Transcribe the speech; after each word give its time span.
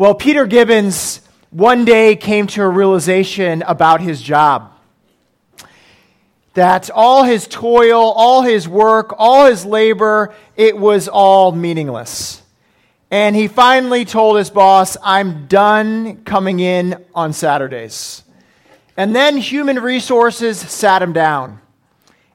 Well, 0.00 0.14
Peter 0.14 0.46
Gibbons 0.46 1.20
one 1.50 1.84
day 1.84 2.16
came 2.16 2.46
to 2.46 2.62
a 2.62 2.68
realization 2.70 3.60
about 3.60 4.00
his 4.00 4.22
job 4.22 4.72
that 6.54 6.88
all 6.88 7.24
his 7.24 7.46
toil, 7.46 8.00
all 8.00 8.40
his 8.40 8.66
work, 8.66 9.14
all 9.18 9.44
his 9.44 9.66
labor, 9.66 10.34
it 10.56 10.78
was 10.78 11.06
all 11.06 11.52
meaningless. 11.52 12.40
And 13.10 13.36
he 13.36 13.46
finally 13.46 14.06
told 14.06 14.38
his 14.38 14.48
boss, 14.48 14.96
I'm 15.02 15.46
done 15.48 16.24
coming 16.24 16.60
in 16.60 17.04
on 17.14 17.34
Saturdays. 17.34 18.22
And 18.96 19.14
then 19.14 19.36
human 19.36 19.80
resources 19.80 20.58
sat 20.58 21.02
him 21.02 21.12
down 21.12 21.60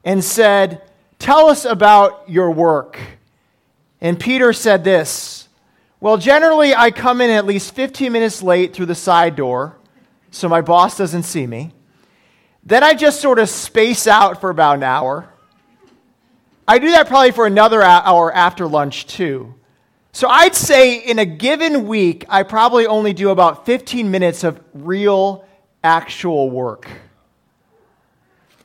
and 0.04 0.22
said, 0.22 0.82
Tell 1.18 1.48
us 1.48 1.64
about 1.64 2.30
your 2.30 2.52
work. 2.52 2.96
And 4.00 4.20
Peter 4.20 4.52
said 4.52 4.84
this 4.84 5.45
Well, 5.98 6.18
generally, 6.18 6.74
I 6.74 6.90
come 6.90 7.20
in 7.20 7.30
at 7.30 7.46
least 7.46 7.74
15 7.74 8.12
minutes 8.12 8.42
late 8.42 8.74
through 8.74 8.86
the 8.86 8.94
side 8.94 9.34
door 9.34 9.78
so 10.30 10.48
my 10.48 10.60
boss 10.60 10.98
doesn't 10.98 11.22
see 11.22 11.46
me. 11.46 11.72
Then 12.62 12.84
I 12.84 12.94
just 12.94 13.20
sort 13.20 13.38
of 13.38 13.48
space 13.48 14.06
out 14.06 14.40
for 14.40 14.50
about 14.50 14.76
an 14.76 14.82
hour. 14.82 15.32
I 16.68 16.78
do 16.78 16.90
that 16.90 17.06
probably 17.06 17.30
for 17.30 17.46
another 17.46 17.82
hour 17.82 18.32
after 18.32 18.66
lunch, 18.66 19.06
too. 19.06 19.54
So 20.12 20.28
I'd 20.28 20.54
say 20.54 20.98
in 20.98 21.18
a 21.18 21.24
given 21.24 21.86
week, 21.86 22.24
I 22.28 22.42
probably 22.42 22.86
only 22.86 23.12
do 23.12 23.30
about 23.30 23.64
15 23.64 24.10
minutes 24.10 24.44
of 24.44 24.60
real, 24.74 25.46
actual 25.84 26.50
work. 26.50 26.88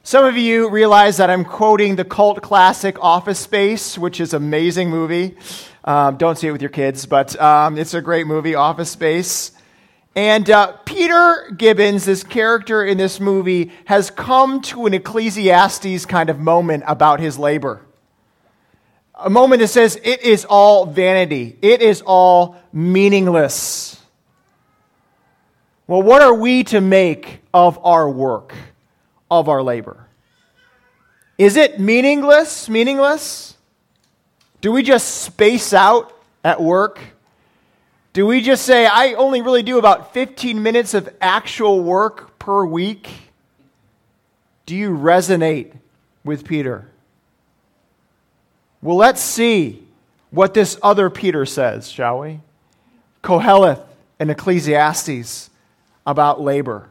Some 0.04 0.26
of 0.26 0.35
you 0.35 0.70
realize 0.70 1.18
that 1.18 1.29
I'm 1.29 1.45
quoting 1.45 1.95
the 1.95 2.04
cult 2.04 2.41
classic 2.41 2.98
Office 2.99 3.40
Space, 3.40 3.98
which 3.98 4.20
is 4.20 4.34
an 4.34 4.43
amazing 4.43 4.90
movie. 4.90 5.38
Um, 5.84 6.18
don't 6.18 6.37
see 6.37 6.48
it 6.48 6.51
with 6.51 6.62
your 6.62 6.70
kids, 6.70 7.05
but 7.05 7.40
um, 7.41 7.77
it's 7.77 7.93
a 7.93 8.01
great 8.01 8.27
movie, 8.27 8.55
Office 8.55 8.91
Space. 8.91 9.51
And 10.15 10.49
uh, 10.49 10.73
Peter 10.85 11.51
Gibbons, 11.55 12.05
this 12.05 12.23
character 12.23 12.84
in 12.84 12.98
this 12.98 13.20
movie, 13.20 13.71
has 13.85 14.12
come 14.12 14.62
to 14.63 14.85
an 14.85 14.93
Ecclesiastes 14.93 16.05
kind 16.05 16.29
of 16.29 16.40
moment 16.40 16.84
about 16.88 17.20
his 17.20 17.40
labor. 17.40 17.82
A 19.15 19.29
moment 19.29 19.62
that 19.62 19.70
says 19.70 19.99
it 20.04 20.21
is 20.21 20.46
all 20.46 20.85
vanity, 20.85 21.57
it 21.62 21.82
is 21.82 22.01
all 22.05 22.57
meaningless. 22.73 23.99
Well, 25.88 26.01
what 26.01 26.21
are 26.21 26.34
we 26.34 26.63
to 26.66 26.82
make 26.82 27.41
of 27.54 27.79
our 27.84 28.10
work? 28.10 28.54
of 29.32 29.48
our 29.48 29.63
labor. 29.63 30.05
Is 31.38 31.55
it 31.55 31.79
meaningless? 31.79 32.68
Meaningless? 32.68 33.55
Do 34.62 34.71
we 34.71 34.84
just 34.84 35.23
space 35.23 35.73
out 35.73 36.15
at 36.43 36.62
work? 36.62 36.99
Do 38.13 38.26
we 38.26 38.41
just 38.41 38.65
say, 38.65 38.85
I 38.85 39.13
only 39.13 39.41
really 39.41 39.63
do 39.63 39.77
about 39.77 40.13
15 40.13 40.62
minutes 40.62 40.93
of 40.93 41.09
actual 41.20 41.84
work 41.84 42.37
per 42.37 42.65
week? 42.65 43.09
Do 44.65 44.76
you 44.76 44.91
resonate 44.91 45.73
with 46.23 46.45
Peter? 46.45 46.87
Well, 48.82 48.98
let's 48.98 49.21
see 49.21 49.85
what 50.29 50.54
this 50.54 50.77
other 50.82 51.09
Peter 51.09 51.45
says, 51.45 51.89
shall 51.89 52.20
we? 52.20 52.39
Koheleth 53.23 53.84
and 54.20 54.32
Ecclesiastes 54.32 55.49
about 56.05 56.41
labor. 56.41 56.89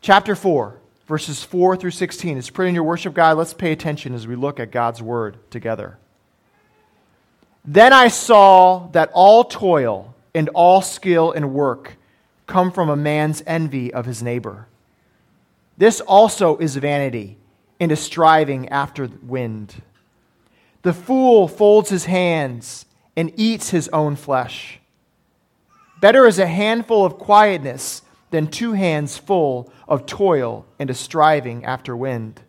Chapter 0.00 0.34
4 0.34 0.76
verses 1.06 1.42
4 1.42 1.76
through 1.76 1.92
16. 1.92 2.36
It's 2.36 2.50
pretty 2.50 2.70
in 2.70 2.74
your 2.74 2.84
worship 2.84 3.14
guide. 3.14 3.34
Let's 3.34 3.54
pay 3.54 3.72
attention 3.72 4.14
as 4.14 4.26
we 4.26 4.36
look 4.36 4.60
at 4.60 4.70
God's 4.70 5.00
word 5.00 5.36
together. 5.50 5.98
Then 7.66 7.92
I 7.92 8.08
saw 8.08 8.86
that 8.92 9.10
all 9.12 9.44
toil 9.44 10.14
and 10.34 10.48
all 10.50 10.82
skill 10.82 11.32
and 11.32 11.52
work 11.52 11.96
come 12.46 12.70
from 12.70 12.88
a 12.88 12.96
man's 12.96 13.42
envy 13.46 13.92
of 13.92 14.06
his 14.06 14.22
neighbor. 14.22 14.68
This 15.76 16.00
also 16.00 16.56
is 16.58 16.76
vanity 16.76 17.38
and 17.80 17.90
a 17.90 17.96
striving 17.96 18.68
after 18.68 19.08
wind. 19.22 19.82
The 20.82 20.92
fool 20.92 21.48
folds 21.48 21.90
his 21.90 22.04
hands 22.04 22.86
and 23.16 23.32
eats 23.36 23.70
his 23.70 23.88
own 23.88 24.14
flesh. 24.14 24.78
Better 26.00 26.26
is 26.26 26.38
a 26.38 26.46
handful 26.46 27.04
of 27.04 27.18
quietness 27.18 28.02
than 28.30 28.46
two 28.46 28.72
hands 28.72 29.18
full 29.18 29.72
of 29.88 30.06
toil 30.06 30.66
and 30.78 30.88
a 30.88 30.94
striving 30.94 31.64
after 31.64 31.96
wind. 31.96 32.40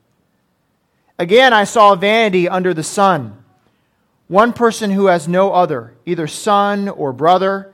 Again, 1.18 1.54
I 1.54 1.64
saw 1.64 1.96
vanity 1.96 2.48
under 2.48 2.74
the 2.74 2.84
sun. 2.84 3.44
One 4.28 4.52
person 4.52 4.92
who 4.92 5.06
has 5.06 5.28
no 5.28 5.54
other, 5.54 5.94
either 6.06 6.28
son 6.28 6.90
or 6.90 7.14
brother, 7.14 7.74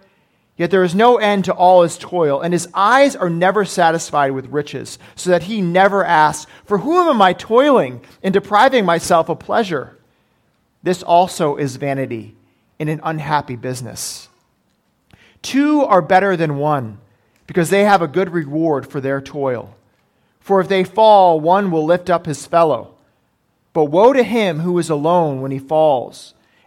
yet 0.56 0.70
there 0.70 0.84
is 0.84 0.94
no 0.94 1.18
end 1.18 1.46
to 1.46 1.54
all 1.54 1.82
his 1.82 1.98
toil, 1.98 2.42
and 2.42 2.54
his 2.54 2.68
eyes 2.76 3.16
are 3.16 3.30
never 3.30 3.66
satisfied 3.66 4.32
with 4.32 4.52
riches, 4.52 5.00
so 5.16 5.32
that 5.32 5.44
he 5.44 5.62
never 5.62 6.06
asks, 6.06 6.50
For 6.66 6.78
whom 6.80 7.08
am 7.08 7.22
I 7.22 7.34
toiling 7.34 8.02
and 8.22 8.34
depriving 8.34 8.86
myself 8.86 9.30
of 9.30 9.40
pleasure? 9.40 9.98
This 10.84 11.02
also 11.02 11.56
is 11.56 11.78
vanity 11.78 12.36
in 12.78 12.88
an 12.88 13.00
unhappy 13.04 13.56
business. 13.56 14.28
Two 15.42 15.82
are 15.82 16.02
better 16.02 16.38
than 16.38 16.58
one 16.58 17.00
because 17.48 17.70
they 17.70 17.84
have 17.84 18.02
a 18.02 18.08
good 18.08 18.30
reward 18.30 18.88
for 18.88 19.02
their 19.02 19.22
toil. 19.22 19.76
For 20.40 20.62
if 20.62 20.68
they 20.68 20.84
fall, 20.84 21.40
one 21.40 21.72
will 21.72 21.86
lift 21.86 22.10
up 22.10 22.26
his 22.26 22.46
fellow. 22.46 22.96
But 23.74 23.86
woe 23.86 24.14
to 24.14 24.24
him 24.24 24.60
who 24.60 24.78
is 24.78 24.90
alone 24.90 25.42
when 25.42 25.52
he 25.52 25.60
falls, 25.60 26.34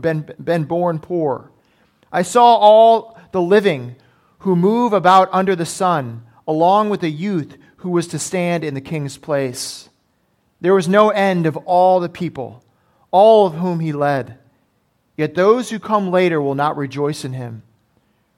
been, 0.00 0.28
been 0.42 0.64
born 0.64 0.98
poor. 0.98 1.50
I 2.12 2.22
saw 2.22 2.56
all 2.56 3.18
the 3.32 3.42
living 3.42 3.96
who 4.40 4.54
move 4.56 4.92
about 4.92 5.28
under 5.32 5.56
the 5.56 5.66
sun, 5.66 6.24
along 6.46 6.90
with 6.90 7.02
a 7.02 7.08
youth 7.08 7.56
who 7.76 7.90
was 7.90 8.06
to 8.08 8.18
stand 8.18 8.64
in 8.64 8.74
the 8.74 8.80
king's 8.80 9.18
place. 9.18 9.88
There 10.60 10.74
was 10.74 10.88
no 10.88 11.10
end 11.10 11.46
of 11.46 11.56
all 11.58 12.00
the 12.00 12.08
people, 12.08 12.62
all 13.10 13.46
of 13.46 13.54
whom 13.54 13.80
he 13.80 13.92
led. 13.92 14.38
Yet 15.16 15.34
those 15.34 15.70
who 15.70 15.78
come 15.78 16.10
later 16.10 16.40
will 16.40 16.54
not 16.54 16.76
rejoice 16.76 17.24
in 17.24 17.34
him. 17.34 17.62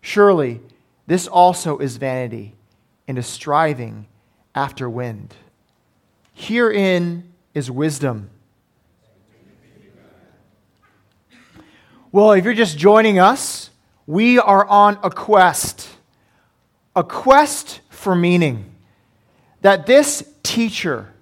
Surely 0.01 0.61
this 1.07 1.27
also 1.27 1.79
is 1.79 1.97
vanity 1.97 2.55
and 3.09 3.19
a 3.19 3.23
striving 3.23 4.07
after 4.55 4.89
wind. 4.89 5.35
Herein 6.33 7.33
is 7.55 7.71
wisdom. 7.71 8.31
Well, 12.17 12.33
if 12.33 12.47
you're 12.47 12.55
just 12.55 12.79
joining 12.79 13.19
us, 13.19 13.69
we 14.07 14.39
are 14.39 14.67
on 14.67 14.99
a 15.03 15.11
quest, 15.11 15.87
a 16.95 17.05
quest 17.05 17.83
for 17.91 18.15
meaning. 18.15 18.75
That 19.61 19.85
this 19.85 20.27
teacher, 20.43 21.13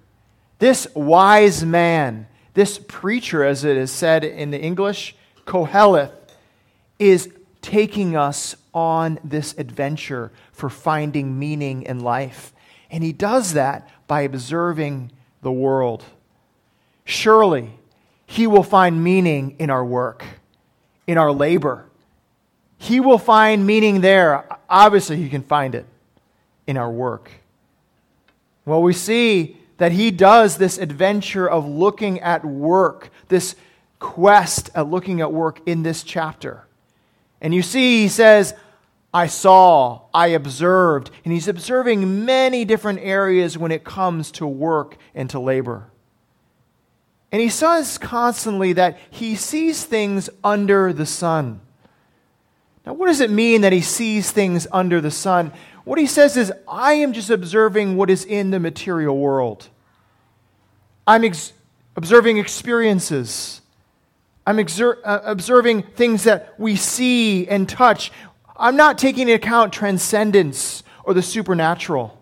this 0.59 0.87
wise 0.95 1.65
man, 1.65 2.27
this 2.53 2.79
preacher, 2.79 3.43
as 3.43 3.65
it 3.65 3.75
is 3.75 3.91
said 3.91 4.23
in 4.23 4.51
the 4.51 4.61
English, 4.61 5.17
Koheleth, 5.45 6.13
is 6.97 7.29
taking 7.61 8.15
us 8.15 8.55
on 8.73 9.19
this 9.21 9.53
adventure 9.57 10.31
for 10.53 10.69
finding 10.69 11.37
meaning 11.37 11.83
in 11.83 11.99
life. 11.99 12.53
And 12.89 13.03
he 13.03 13.11
does 13.11 13.51
that 13.51 13.85
by 14.07 14.21
observing 14.21 15.11
the 15.41 15.51
world. 15.51 16.05
Surely, 17.03 17.71
he 18.25 18.47
will 18.47 18.63
find 18.63 19.03
meaning 19.03 19.57
in 19.59 19.69
our 19.69 19.83
work, 19.83 20.23
in 21.07 21.17
our 21.17 21.31
labor. 21.31 21.85
He 22.77 22.99
will 22.99 23.17
find 23.17 23.65
meaning 23.65 24.01
there. 24.01 24.45
Obviously, 24.69 25.17
he 25.17 25.29
can 25.29 25.43
find 25.43 25.75
it 25.75 25.85
in 26.67 26.77
our 26.77 26.91
work. 26.91 27.31
Well, 28.65 28.81
we 28.81 28.93
see 28.93 29.57
that 29.77 29.91
he 29.91 30.11
does 30.11 30.57
this 30.57 30.77
adventure 30.77 31.49
of 31.49 31.67
looking 31.67 32.19
at 32.19 32.43
work, 32.43 33.09
this 33.27 33.55
quest 33.99 34.69
at 34.75 34.87
looking 34.87 35.21
at 35.21 35.31
work 35.31 35.59
in 35.65 35.83
this 35.83 36.03
chapter. 36.03 36.65
And 37.41 37.53
you 37.53 37.61
see, 37.61 38.01
he 38.03 38.07
says, 38.07 38.53
I 39.13 39.27
saw, 39.27 40.01
I 40.13 40.27
observed. 40.27 41.11
And 41.23 41.33
he's 41.33 41.47
observing 41.47 42.25
many 42.25 42.65
different 42.65 42.99
areas 43.01 43.57
when 43.57 43.71
it 43.71 43.83
comes 43.83 44.31
to 44.31 44.47
work 44.47 44.97
and 45.13 45.29
to 45.29 45.39
labor. 45.39 45.89
And 47.31 47.41
he 47.41 47.49
says 47.49 47.97
constantly 47.97 48.73
that 48.73 48.97
he 49.09 49.35
sees 49.35 49.83
things 49.83 50.29
under 50.43 50.93
the 50.93 51.05
sun. 51.05 51.59
Now, 52.85 52.93
what 52.93 53.07
does 53.07 53.19
it 53.19 53.31
mean 53.31 53.61
that 53.61 53.73
he 53.73 53.81
sees 53.81 54.31
things 54.31 54.67
under 54.71 55.01
the 55.01 55.11
sun? 55.11 55.51
What 55.85 55.99
he 55.99 56.05
says 56.05 56.37
is, 56.37 56.51
I 56.67 56.93
am 56.93 57.13
just 57.13 57.29
observing 57.29 57.97
what 57.97 58.09
is 58.09 58.25
in 58.25 58.51
the 58.51 58.59
material 58.59 59.17
world. 59.17 59.69
I'm 61.07 61.23
ex- 61.23 61.53
observing 61.95 62.37
experiences. 62.37 63.61
I'm 64.47 64.57
exer- 64.57 64.99
uh, 65.03 65.21
observing 65.23 65.83
things 65.83 66.23
that 66.23 66.53
we 66.59 66.75
see 66.75 67.47
and 67.47 67.67
touch. 67.67 68.11
I'm 68.55 68.75
not 68.75 68.97
taking 68.97 69.23
into 69.23 69.33
account 69.33 69.73
transcendence 69.73 70.83
or 71.03 71.13
the 71.13 71.21
supernatural. 71.21 72.14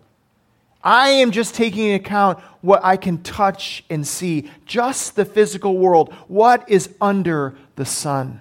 I 0.84 1.08
am 1.08 1.30
just 1.30 1.54
taking 1.54 1.86
into 1.86 2.04
account 2.04 2.38
what 2.60 2.84
I 2.84 2.98
can 2.98 3.22
touch 3.22 3.82
and 3.88 4.06
see, 4.06 4.50
just 4.66 5.16
the 5.16 5.24
physical 5.24 5.78
world, 5.78 6.12
what 6.28 6.68
is 6.68 6.94
under 7.00 7.56
the 7.76 7.86
sun. 7.86 8.40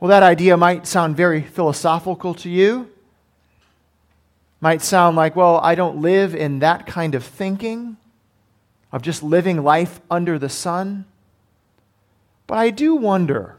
Well, 0.00 0.08
that 0.08 0.24
idea 0.24 0.56
might 0.56 0.86
sound 0.86 1.16
very 1.16 1.40
philosophical 1.40 2.34
to 2.34 2.50
you. 2.50 2.90
Might 4.60 4.82
sound 4.82 5.16
like, 5.16 5.36
well, 5.36 5.58
I 5.58 5.76
don't 5.76 6.02
live 6.02 6.34
in 6.34 6.58
that 6.58 6.86
kind 6.86 7.14
of 7.14 7.24
thinking, 7.24 7.96
of 8.90 9.02
just 9.02 9.22
living 9.22 9.62
life 9.62 10.00
under 10.10 10.38
the 10.38 10.48
sun. 10.48 11.04
But 12.46 12.58
I 12.58 12.70
do 12.70 12.96
wonder 12.96 13.56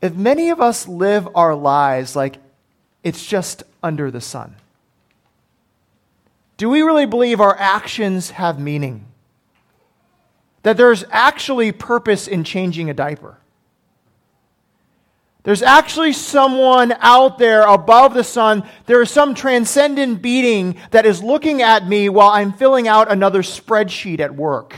if 0.00 0.14
many 0.14 0.50
of 0.50 0.60
us 0.60 0.86
live 0.86 1.28
our 1.34 1.54
lives 1.54 2.14
like 2.14 2.36
it's 3.02 3.24
just 3.24 3.64
under 3.82 4.10
the 4.10 4.20
sun. 4.20 4.56
Do 6.56 6.68
we 6.68 6.82
really 6.82 7.06
believe 7.06 7.40
our 7.40 7.56
actions 7.58 8.30
have 8.30 8.58
meaning? 8.58 9.06
That 10.62 10.76
there's 10.76 11.04
actually 11.10 11.72
purpose 11.72 12.28
in 12.28 12.44
changing 12.44 12.88
a 12.88 12.94
diaper? 12.94 13.38
There's 15.44 15.62
actually 15.62 16.12
someone 16.12 16.94
out 17.00 17.38
there 17.38 17.62
above 17.62 18.14
the 18.14 18.22
sun. 18.22 18.62
There 18.86 19.02
is 19.02 19.10
some 19.10 19.34
transcendent 19.34 20.22
being 20.22 20.76
that 20.92 21.04
is 21.04 21.20
looking 21.20 21.62
at 21.62 21.88
me 21.88 22.08
while 22.08 22.30
I'm 22.30 22.52
filling 22.52 22.86
out 22.86 23.10
another 23.10 23.42
spreadsheet 23.42 24.20
at 24.20 24.36
work. 24.36 24.76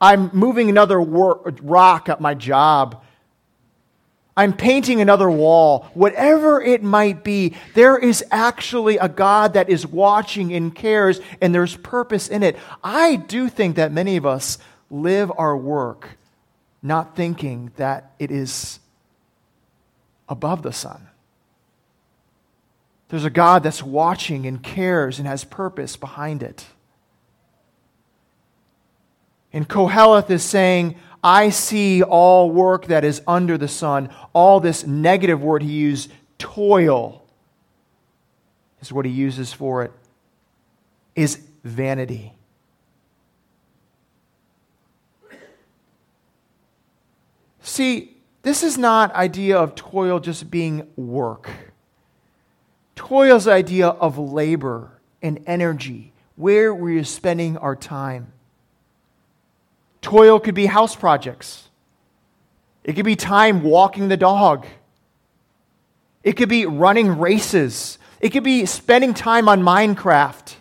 I'm 0.00 0.30
moving 0.32 0.68
another 0.68 1.00
wor- 1.00 1.52
rock 1.62 2.08
at 2.08 2.20
my 2.20 2.34
job. 2.34 3.02
I'm 4.36 4.54
painting 4.54 5.00
another 5.00 5.30
wall. 5.30 5.90
Whatever 5.94 6.60
it 6.62 6.82
might 6.82 7.22
be, 7.22 7.54
there 7.74 7.98
is 7.98 8.24
actually 8.30 8.96
a 8.96 9.08
God 9.08 9.54
that 9.54 9.68
is 9.68 9.86
watching 9.86 10.52
and 10.54 10.74
cares, 10.74 11.20
and 11.40 11.54
there's 11.54 11.76
purpose 11.76 12.28
in 12.28 12.42
it. 12.42 12.56
I 12.82 13.16
do 13.16 13.48
think 13.48 13.76
that 13.76 13.92
many 13.92 14.16
of 14.16 14.24
us 14.24 14.58
live 14.90 15.30
our 15.36 15.56
work 15.56 16.16
not 16.82 17.14
thinking 17.14 17.70
that 17.76 18.12
it 18.18 18.30
is 18.30 18.80
above 20.28 20.62
the 20.62 20.72
sun. 20.72 21.08
There's 23.08 23.24
a 23.24 23.30
God 23.30 23.62
that's 23.62 23.82
watching 23.82 24.46
and 24.46 24.62
cares 24.62 25.18
and 25.18 25.28
has 25.28 25.44
purpose 25.44 25.96
behind 25.96 26.42
it. 26.42 26.66
And 29.52 29.68
Koheleth 29.68 30.30
is 30.30 30.42
saying, 30.42 30.96
I 31.22 31.50
see 31.50 32.02
all 32.02 32.50
work 32.50 32.86
that 32.86 33.04
is 33.04 33.22
under 33.26 33.56
the 33.56 33.68
sun. 33.68 34.08
All 34.32 34.60
this 34.60 34.86
negative 34.86 35.42
word 35.42 35.62
he 35.62 35.72
used, 35.72 36.10
toil, 36.38 37.24
is 38.80 38.92
what 38.92 39.04
he 39.04 39.12
uses 39.12 39.52
for 39.52 39.84
it, 39.84 39.92
is 41.14 41.40
vanity. 41.62 42.32
See, 47.60 48.16
this 48.42 48.64
is 48.64 48.76
not 48.76 49.14
idea 49.14 49.56
of 49.56 49.76
toil 49.76 50.18
just 50.18 50.50
being 50.50 50.88
work. 50.96 51.48
Toil's 52.96 53.46
idea 53.46 53.88
of 53.88 54.18
labor 54.18 54.98
and 55.22 55.42
energy, 55.46 56.12
where 56.34 56.74
we're 56.74 57.04
spending 57.04 57.56
our 57.56 57.76
time. 57.76 58.31
Toil 60.02 60.38
could 60.40 60.54
be 60.54 60.66
house 60.66 60.94
projects. 60.94 61.68
It 62.84 62.94
could 62.94 63.04
be 63.04 63.16
time 63.16 63.62
walking 63.62 64.08
the 64.08 64.16
dog. 64.16 64.66
It 66.22 66.32
could 66.32 66.48
be 66.48 66.66
running 66.66 67.18
races. 67.18 67.98
It 68.20 68.30
could 68.30 68.44
be 68.44 68.66
spending 68.66 69.14
time 69.14 69.48
on 69.48 69.62
Minecraft. 69.62 70.56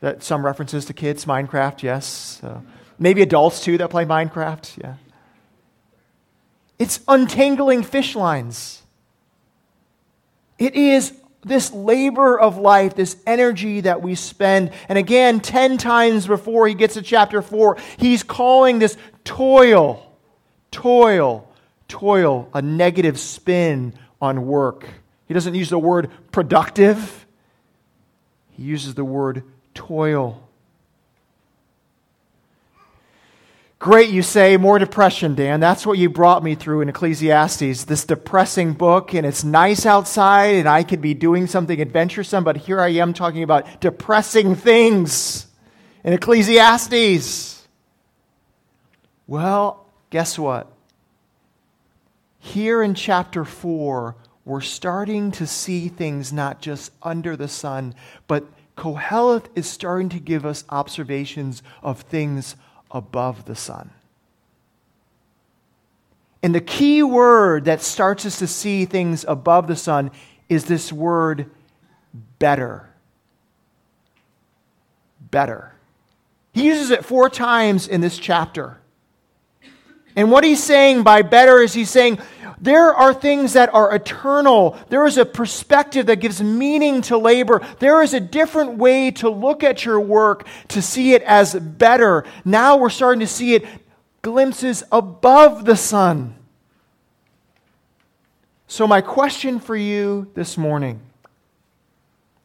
That 0.00 0.22
some 0.22 0.44
references 0.44 0.84
to 0.86 0.92
kids, 0.92 1.24
Minecraft, 1.24 1.82
yes. 1.82 2.40
Uh, 2.42 2.60
maybe 2.98 3.20
adults 3.22 3.60
too 3.60 3.78
that 3.78 3.90
play 3.90 4.04
Minecraft, 4.04 4.82
yeah. 4.82 4.94
It's 6.78 7.00
untangling 7.08 7.82
fish 7.82 8.14
lines. 8.14 8.82
It 10.58 10.74
is 10.74 11.12
this 11.44 11.72
labor 11.72 12.38
of 12.38 12.58
life, 12.58 12.94
this 12.94 13.16
energy 13.26 13.82
that 13.82 14.02
we 14.02 14.14
spend. 14.14 14.72
And 14.88 14.98
again, 14.98 15.40
10 15.40 15.78
times 15.78 16.26
before 16.26 16.66
he 16.66 16.74
gets 16.74 16.94
to 16.94 17.02
chapter 17.02 17.42
4, 17.42 17.78
he's 17.96 18.22
calling 18.22 18.78
this 18.78 18.96
toil, 19.24 20.12
toil, 20.70 21.48
toil, 21.86 22.48
a 22.52 22.62
negative 22.62 23.18
spin 23.18 23.94
on 24.20 24.46
work. 24.46 24.86
He 25.26 25.34
doesn't 25.34 25.54
use 25.54 25.70
the 25.70 25.78
word 25.78 26.10
productive, 26.32 27.26
he 28.50 28.64
uses 28.64 28.94
the 28.94 29.04
word 29.04 29.44
toil. 29.74 30.47
Great, 33.80 34.10
you 34.10 34.22
say, 34.22 34.56
more 34.56 34.80
depression, 34.80 35.36
Dan. 35.36 35.60
That's 35.60 35.86
what 35.86 35.98
you 35.98 36.10
brought 36.10 36.42
me 36.42 36.56
through 36.56 36.80
in 36.80 36.88
Ecclesiastes, 36.88 37.84
this 37.84 38.04
depressing 38.04 38.72
book, 38.72 39.14
and 39.14 39.24
it's 39.24 39.44
nice 39.44 39.86
outside, 39.86 40.56
and 40.56 40.68
I 40.68 40.82
could 40.82 41.00
be 41.00 41.14
doing 41.14 41.46
something 41.46 41.80
adventuresome, 41.80 42.42
but 42.42 42.56
here 42.56 42.80
I 42.80 42.88
am 42.88 43.14
talking 43.14 43.44
about 43.44 43.80
depressing 43.80 44.56
things 44.56 45.46
in 46.02 46.12
Ecclesiastes. 46.12 47.68
Well, 49.28 49.86
guess 50.10 50.36
what? 50.36 50.72
Here 52.40 52.82
in 52.82 52.94
chapter 52.94 53.44
4, 53.44 54.16
we're 54.44 54.60
starting 54.60 55.30
to 55.32 55.46
see 55.46 55.86
things 55.88 56.32
not 56.32 56.60
just 56.60 56.90
under 57.00 57.36
the 57.36 57.46
sun, 57.46 57.94
but 58.26 58.44
Koheleth 58.76 59.46
is 59.54 59.68
starting 59.68 60.08
to 60.08 60.18
give 60.18 60.44
us 60.44 60.64
observations 60.68 61.62
of 61.80 62.00
things 62.00 62.56
above 62.90 63.44
the 63.44 63.54
sun. 63.54 63.90
And 66.42 66.54
the 66.54 66.60
key 66.60 67.02
word 67.02 67.64
that 67.64 67.82
starts 67.82 68.24
us 68.24 68.38
to 68.38 68.46
see 68.46 68.84
things 68.84 69.24
above 69.26 69.66
the 69.66 69.76
sun 69.76 70.10
is 70.48 70.64
this 70.66 70.92
word 70.92 71.50
better. 72.38 72.88
Better. 75.30 75.74
He 76.52 76.66
uses 76.66 76.90
it 76.90 77.04
four 77.04 77.28
times 77.28 77.88
in 77.88 78.00
this 78.00 78.18
chapter. 78.18 78.78
And 80.18 80.32
what 80.32 80.42
he's 80.42 80.60
saying 80.60 81.04
by 81.04 81.22
better 81.22 81.60
is 81.60 81.72
he's 81.72 81.90
saying 81.90 82.18
there 82.60 82.92
are 82.92 83.14
things 83.14 83.52
that 83.52 83.72
are 83.72 83.94
eternal. 83.94 84.76
There 84.88 85.06
is 85.06 85.16
a 85.16 85.24
perspective 85.24 86.06
that 86.06 86.16
gives 86.16 86.42
meaning 86.42 87.02
to 87.02 87.16
labor. 87.16 87.64
There 87.78 88.02
is 88.02 88.14
a 88.14 88.18
different 88.18 88.78
way 88.78 89.12
to 89.12 89.30
look 89.30 89.62
at 89.62 89.84
your 89.84 90.00
work 90.00 90.44
to 90.70 90.82
see 90.82 91.14
it 91.14 91.22
as 91.22 91.54
better. 91.54 92.24
Now 92.44 92.78
we're 92.78 92.90
starting 92.90 93.20
to 93.20 93.28
see 93.28 93.54
it 93.54 93.64
glimpses 94.20 94.82
above 94.90 95.64
the 95.64 95.76
sun. 95.76 96.34
So, 98.66 98.88
my 98.88 99.00
question 99.00 99.60
for 99.60 99.76
you 99.76 100.32
this 100.34 100.58
morning 100.58 101.00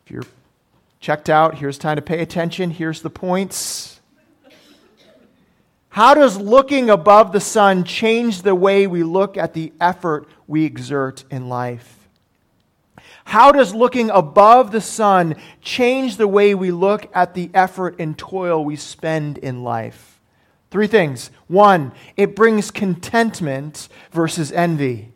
if 0.06 0.12
you're 0.12 0.28
checked 1.00 1.28
out, 1.28 1.56
here's 1.56 1.80
time 1.80 1.96
to 1.96 2.04
pay 2.04 2.22
attention. 2.22 2.70
Here's 2.70 3.02
the 3.02 3.10
points. 3.10 3.93
How 5.94 6.16
does 6.16 6.40
looking 6.40 6.90
above 6.90 7.34
the 7.34 7.40
sun 7.40 7.84
change 7.84 8.42
the 8.42 8.56
way 8.56 8.88
we 8.88 9.04
look 9.04 9.38
at 9.38 9.54
the 9.54 9.72
effort 9.80 10.28
we 10.48 10.66
exert 10.66 11.24
in 11.30 11.50
life? 11.50 12.10
How 13.26 13.52
does 13.52 13.76
looking 13.76 14.10
above 14.10 14.72
the 14.72 14.82
sun 14.82 15.36
change 15.62 16.18
the 16.18 16.28
way 16.28 16.56
we 16.56 16.72
look 16.72 17.12
at 17.14 17.36
the 17.36 17.52
effort 17.54 17.98
and 18.00 18.18
toil 18.18 18.66
we 18.66 18.76
spend 18.76 19.38
in 19.38 19.64
life? 19.64 20.20
Three 20.72 20.88
things. 20.88 21.30
One, 21.46 21.92
it 22.18 22.36
brings 22.36 22.72
contentment 22.72 23.88
versus 24.12 24.52
envy. 24.52 25.12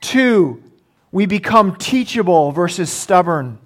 Two, 0.00 0.62
we 1.10 1.26
become 1.26 1.74
teachable 1.74 2.52
versus 2.52 2.88
stubborn. 2.88 3.58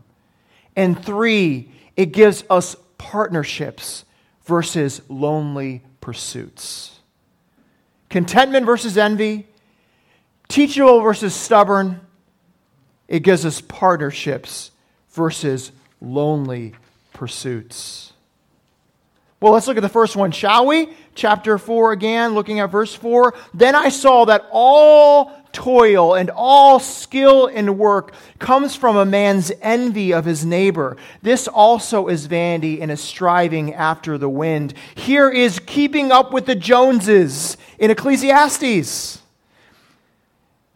And 0.75 1.05
three, 1.05 1.71
it 1.95 2.13
gives 2.13 2.43
us 2.49 2.75
partnerships 2.97 4.07
versus 4.49 5.03
lonely 5.11 5.83
pursuits. 6.01 7.01
Contentment 8.09 8.65
versus 8.65 8.97
envy, 8.97 9.47
teachable 10.49 11.03
versus 11.03 11.35
stubborn. 11.35 12.01
It 13.09 13.21
gives 13.21 13.45
us 13.45 13.61
partnerships 13.61 14.71
versus 15.11 15.71
lonely 16.01 16.73
pursuits. 17.13 18.15
Well, 19.39 19.53
let's 19.53 19.67
look 19.69 19.77
at 19.77 19.83
the 19.83 19.89
first 19.91 20.17
one, 20.17 20.33
shall 20.33 20.67
we? 20.67 20.95
Chapter 21.15 21.59
4 21.59 21.93
again, 21.93 22.35
looking 22.35 22.59
at 22.61 22.71
verse 22.71 22.95
4. 22.95 23.35
Then 23.53 23.75
I 23.75 23.91
saw 23.91 24.25
that 24.25 24.47
all 24.51 25.38
toil 25.53 26.15
and 26.15 26.31
all 26.31 26.79
skill 26.81 27.47
in 27.47 27.79
work 27.79 28.13
comes 28.39 28.75
from 28.75 28.97
a 28.97 29.05
man's 29.05 29.53
envy 29.61 30.13
of 30.13 30.25
his 30.25 30.45
neighbor. 30.45 30.97
This 31.23 31.49
also 31.49 32.09
is 32.09 32.27
vanity 32.27 32.81
and 32.81 32.91
is 32.91 33.01
striving 33.01 33.75
after 33.75 34.19
the 34.19 34.29
wind. 34.29 34.75
Here 34.95 35.31
is 35.31 35.59
keeping 35.59 36.13
up 36.13 36.33
with 36.33 36.47
the 36.47 36.55
Joneses 36.55 37.57
in 37.79 37.91
Ecclesiastes. 37.91 39.23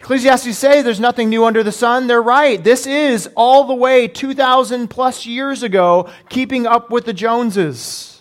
Ecclesiastes 0.00 0.58
say 0.58 0.82
there's 0.82 0.98
nothing 0.98 1.28
new 1.28 1.44
under 1.44 1.62
the 1.62 1.70
sun. 1.70 2.08
They're 2.08 2.20
right. 2.20 2.62
This 2.62 2.88
is 2.88 3.28
all 3.36 3.64
the 3.64 3.74
way 3.74 4.08
2,000 4.08 4.88
plus 4.88 5.26
years 5.26 5.62
ago, 5.62 6.10
keeping 6.28 6.66
up 6.66 6.90
with 6.90 7.04
the 7.04 7.12
Joneses. 7.12 8.11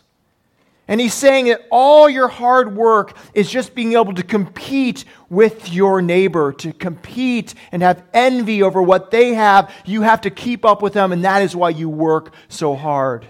And 0.92 1.00
he's 1.00 1.14
saying 1.14 1.46
that 1.46 1.66
all 1.72 2.10
your 2.10 2.28
hard 2.28 2.76
work 2.76 3.16
is 3.34 3.50
just 3.50 3.74
being 3.74 3.94
able 3.94 4.14
to 4.14 4.24
compete 4.24 5.06
with 5.30 5.72
your 5.72 6.02
neighbor, 6.02 6.52
to 6.52 6.74
compete 6.74 7.54
and 7.72 7.82
have 7.82 8.04
envy 8.14 8.62
over 8.62 8.82
what 8.82 9.10
they 9.10 9.34
have. 9.34 9.74
You 9.86 10.02
have 10.02 10.20
to 10.22 10.30
keep 10.30 10.66
up 10.66 10.82
with 10.82 10.92
them, 10.92 11.14
and 11.14 11.24
that 11.24 11.44
is 11.44 11.56
why 11.56 11.70
you 11.70 11.88
work 11.88 12.34
so 12.50 12.76
hard. 12.76 13.26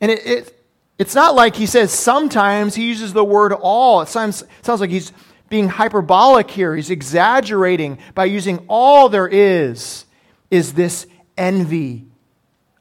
And 0.00 0.10
it, 0.10 0.26
it 0.26 0.64
it's 0.98 1.14
not 1.14 1.36
like 1.36 1.54
he 1.54 1.64
says 1.64 1.92
sometimes 1.92 2.74
he 2.74 2.88
uses 2.88 3.12
the 3.12 3.22
word 3.22 3.52
all. 3.52 4.00
It 4.00 4.08
sounds, 4.08 4.42
it 4.42 4.48
sounds 4.62 4.80
like 4.80 4.90
he's 4.90 5.12
being 5.48 5.68
hyperbolic 5.68 6.50
here. 6.50 6.74
He's 6.74 6.90
exaggerating 6.90 7.98
by 8.16 8.24
using 8.24 8.64
all 8.66 9.08
there 9.08 9.28
is, 9.28 10.06
is 10.50 10.72
this 10.72 11.06
envy 11.36 12.06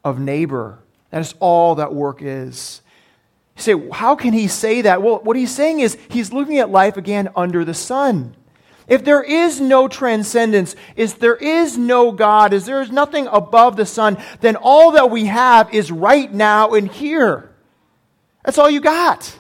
of 0.04 0.20
neighbor. 0.20 0.80
That 1.12 1.22
is 1.22 1.36
all 1.40 1.76
that 1.76 1.94
work 1.94 2.24
is. 2.24 2.82
You 3.58 3.64
say, 3.64 3.90
how 3.90 4.16
can 4.16 4.34
he 4.34 4.48
say 4.48 4.84
that? 4.84 5.02
Well, 5.02 5.20
what 5.24 5.36
he's 5.36 5.54
saying 5.54 5.80
is 5.80 5.98
he's 6.10 6.32
looking 6.32 6.60
at 6.60 6.70
life 6.70 6.96
again 6.96 7.30
under 7.36 7.66
the 7.66 7.74
sun. 7.74 8.36
If 8.88 9.04
there 9.04 9.24
is 9.24 9.60
no 9.60 9.88
transcendence, 9.88 10.76
if 10.96 11.20
there 11.20 11.36
is 11.36 11.78
no 11.78 12.12
God, 12.12 12.54
if 12.54 12.66
there 12.66 12.82
is 12.82 12.92
nothing 12.92 13.28
above 13.28 13.76
the 13.76 13.86
sun, 13.86 14.18
then 14.40 14.56
all 14.56 14.92
that 14.92 15.10
we 15.10 15.26
have 15.26 15.74
is 15.74 15.92
right 15.92 16.32
now 16.32 16.70
and 16.70 16.88
here. 16.88 17.52
That's 18.46 18.58
all 18.58 18.70
you 18.70 18.80
got. 18.80 19.36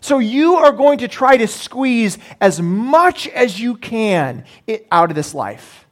So 0.00 0.20
you 0.20 0.54
are 0.54 0.72
going 0.72 0.98
to 0.98 1.08
try 1.08 1.36
to 1.36 1.46
squeeze 1.46 2.16
as 2.40 2.62
much 2.62 3.28
as 3.28 3.60
you 3.60 3.76
can 3.76 4.44
out 4.90 5.10
of 5.10 5.16
this 5.16 5.34
life. 5.34 5.86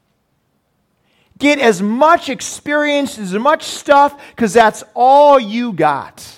Get 1.37 1.59
as 1.59 1.83
much 1.83 2.29
experience, 2.29 3.19
as 3.19 3.35
much 3.35 3.65
stuff, 3.65 4.21
because 4.31 4.53
that's 4.53 4.85
all 4.95 5.39
you 5.39 5.73
got. 5.73 6.37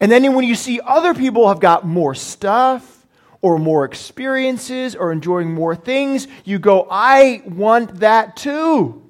And 0.00 0.12
then 0.12 0.34
when 0.34 0.44
you 0.44 0.54
see 0.54 0.80
other 0.80 1.14
people 1.14 1.48
have 1.48 1.60
got 1.60 1.86
more 1.86 2.14
stuff 2.14 3.06
or 3.40 3.58
more 3.58 3.84
experiences 3.84 4.94
or 4.94 5.12
enjoying 5.12 5.52
more 5.52 5.74
things, 5.74 6.28
you 6.44 6.58
go, 6.58 6.86
I 6.90 7.42
want 7.46 8.00
that 8.00 8.36
too. 8.36 9.02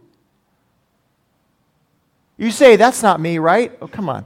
You 2.36 2.50
say, 2.50 2.76
that's 2.76 3.02
not 3.02 3.20
me, 3.20 3.38
right? 3.38 3.76
Oh, 3.80 3.88
come 3.88 4.08
on. 4.08 4.24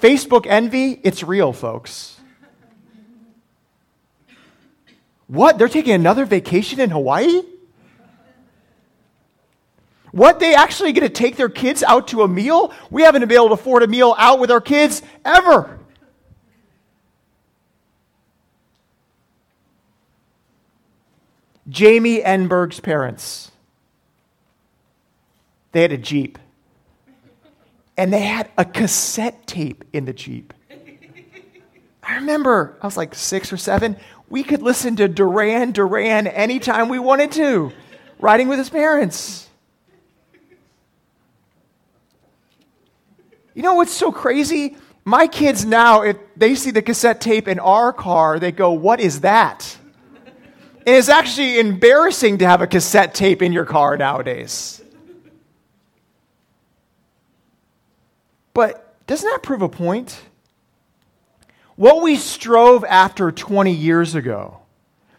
Facebook 0.00 0.46
envy, 0.46 1.00
it's 1.02 1.22
real, 1.22 1.52
folks. 1.52 2.18
What? 5.28 5.56
They're 5.58 5.68
taking 5.68 5.94
another 5.94 6.26
vacation 6.26 6.78
in 6.78 6.90
Hawaii? 6.90 7.42
What, 10.12 10.40
they 10.40 10.54
actually 10.54 10.92
get 10.92 11.00
to 11.00 11.08
take 11.08 11.36
their 11.36 11.48
kids 11.48 11.82
out 11.82 12.08
to 12.08 12.22
a 12.22 12.28
meal? 12.28 12.72
We 12.90 13.02
haven't 13.02 13.22
been 13.26 13.32
able 13.32 13.48
to 13.48 13.54
afford 13.54 13.82
a 13.82 13.86
meal 13.86 14.14
out 14.18 14.38
with 14.38 14.50
our 14.50 14.60
kids 14.60 15.02
ever. 15.24 15.78
Jamie 21.68 22.20
Enberg's 22.20 22.80
parents, 22.80 23.50
they 25.72 25.80
had 25.82 25.92
a 25.92 25.98
Jeep. 25.98 26.38
And 27.96 28.12
they 28.12 28.20
had 28.20 28.50
a 28.58 28.64
cassette 28.64 29.46
tape 29.46 29.84
in 29.92 30.04
the 30.04 30.12
Jeep. 30.12 30.52
I 32.02 32.16
remember, 32.16 32.76
I 32.82 32.86
was 32.86 32.96
like 32.96 33.14
six 33.14 33.52
or 33.52 33.56
seven. 33.56 33.96
We 34.28 34.42
could 34.42 34.60
listen 34.60 34.96
to 34.96 35.08
Duran 35.08 35.72
Duran 35.72 36.26
anytime 36.26 36.88
we 36.88 36.98
wanted 36.98 37.32
to, 37.32 37.72
riding 38.18 38.48
with 38.48 38.58
his 38.58 38.70
parents. 38.70 39.48
You 43.54 43.62
know 43.62 43.74
what's 43.74 43.92
so 43.92 44.10
crazy? 44.10 44.76
My 45.04 45.26
kids 45.26 45.64
now, 45.64 46.02
if 46.02 46.16
they 46.36 46.54
see 46.54 46.70
the 46.70 46.82
cassette 46.82 47.20
tape 47.20 47.48
in 47.48 47.58
our 47.58 47.92
car, 47.92 48.38
they 48.38 48.52
go, 48.52 48.72
What 48.72 49.00
is 49.00 49.20
that? 49.20 49.78
And 50.84 50.96
it's 50.96 51.08
actually 51.08 51.60
embarrassing 51.60 52.38
to 52.38 52.46
have 52.46 52.60
a 52.60 52.66
cassette 52.66 53.14
tape 53.14 53.40
in 53.40 53.52
your 53.52 53.64
car 53.64 53.96
nowadays. 53.96 54.82
But 58.52 59.06
doesn't 59.06 59.28
that 59.28 59.42
prove 59.42 59.62
a 59.62 59.68
point? 59.68 60.20
What 61.76 62.02
we 62.02 62.16
strove 62.16 62.84
after 62.84 63.30
20 63.30 63.72
years 63.72 64.14
ago, 64.14 64.58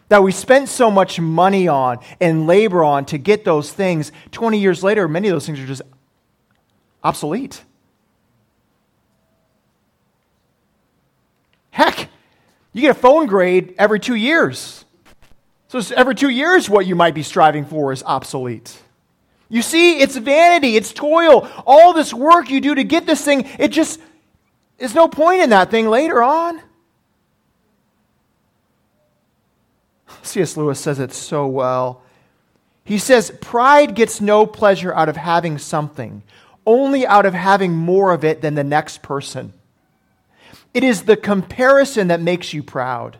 that 0.10 0.22
we 0.22 0.32
spent 0.32 0.70
so 0.70 0.92
much 0.92 1.20
money 1.20 1.68
on 1.68 2.00
and 2.20 2.46
labor 2.46 2.84
on 2.84 3.06
to 3.06 3.18
get 3.18 3.46
those 3.46 3.72
things, 3.72 4.12
20 4.32 4.60
years 4.60 4.84
later, 4.84 5.08
many 5.08 5.30
of 5.30 5.34
those 5.34 5.46
things 5.46 5.60
are 5.60 5.66
just 5.66 5.82
obsolete. 7.04 7.63
Heck, 11.74 12.08
you 12.72 12.82
get 12.82 12.92
a 12.92 13.00
phone 13.00 13.25
grade 13.25 13.74
every 13.80 14.00
two 14.00 14.13
years. 14.13 14.86
So 15.70 15.82
every 15.96 16.13
two 16.13 16.30
years, 16.30 16.70
what 16.70 16.86
you 16.86 16.96
might 16.96 17.15
be 17.15 17.24
striving 17.24 17.65
for 17.65 17.92
is 17.92 18.03
obsolete. 18.03 18.80
You 19.50 19.63
see, 19.63 20.00
it's 20.00 20.15
vanity, 20.15 20.77
it's 20.77 20.94
toil. 20.94 21.50
All 21.65 21.94
this 21.94 22.13
work 22.13 22.51
you 22.51 22.62
do 22.62 22.75
to 22.75 22.84
get 22.84 23.08
this 23.08 23.25
thing, 23.25 23.50
it 23.58 23.70
just, 23.70 24.00
there's 24.77 24.94
no 24.94 25.08
point 25.08 25.42
in 25.42 25.50
that 25.50 25.72
thing 25.72 25.88
later 25.88 26.22
on. 26.22 26.62
C.S. 30.22 30.56
Lewis 30.56 30.80
says 30.80 31.00
it 31.00 31.12
so 31.12 31.48
well. 31.48 32.03
He 32.86 33.00
says, 33.00 33.32
Pride 33.42 33.96
gets 33.96 34.22
no 34.22 34.46
pleasure 34.46 34.94
out 34.94 35.10
of 35.10 35.18
having 35.18 35.58
something, 35.58 36.22
only 36.68 37.08
out 37.08 37.25
of 37.25 37.34
having 37.34 37.74
more 37.74 38.12
of 38.12 38.24
it 38.24 38.42
than 38.42 38.53
the 38.53 38.63
next 38.63 39.01
person. 39.01 39.53
It 40.74 40.84
is 40.84 41.03
the 41.03 41.18
comparison 41.18 42.08
that 42.08 42.22
makes 42.22 42.53
you 42.53 42.63
proud. 42.63 43.18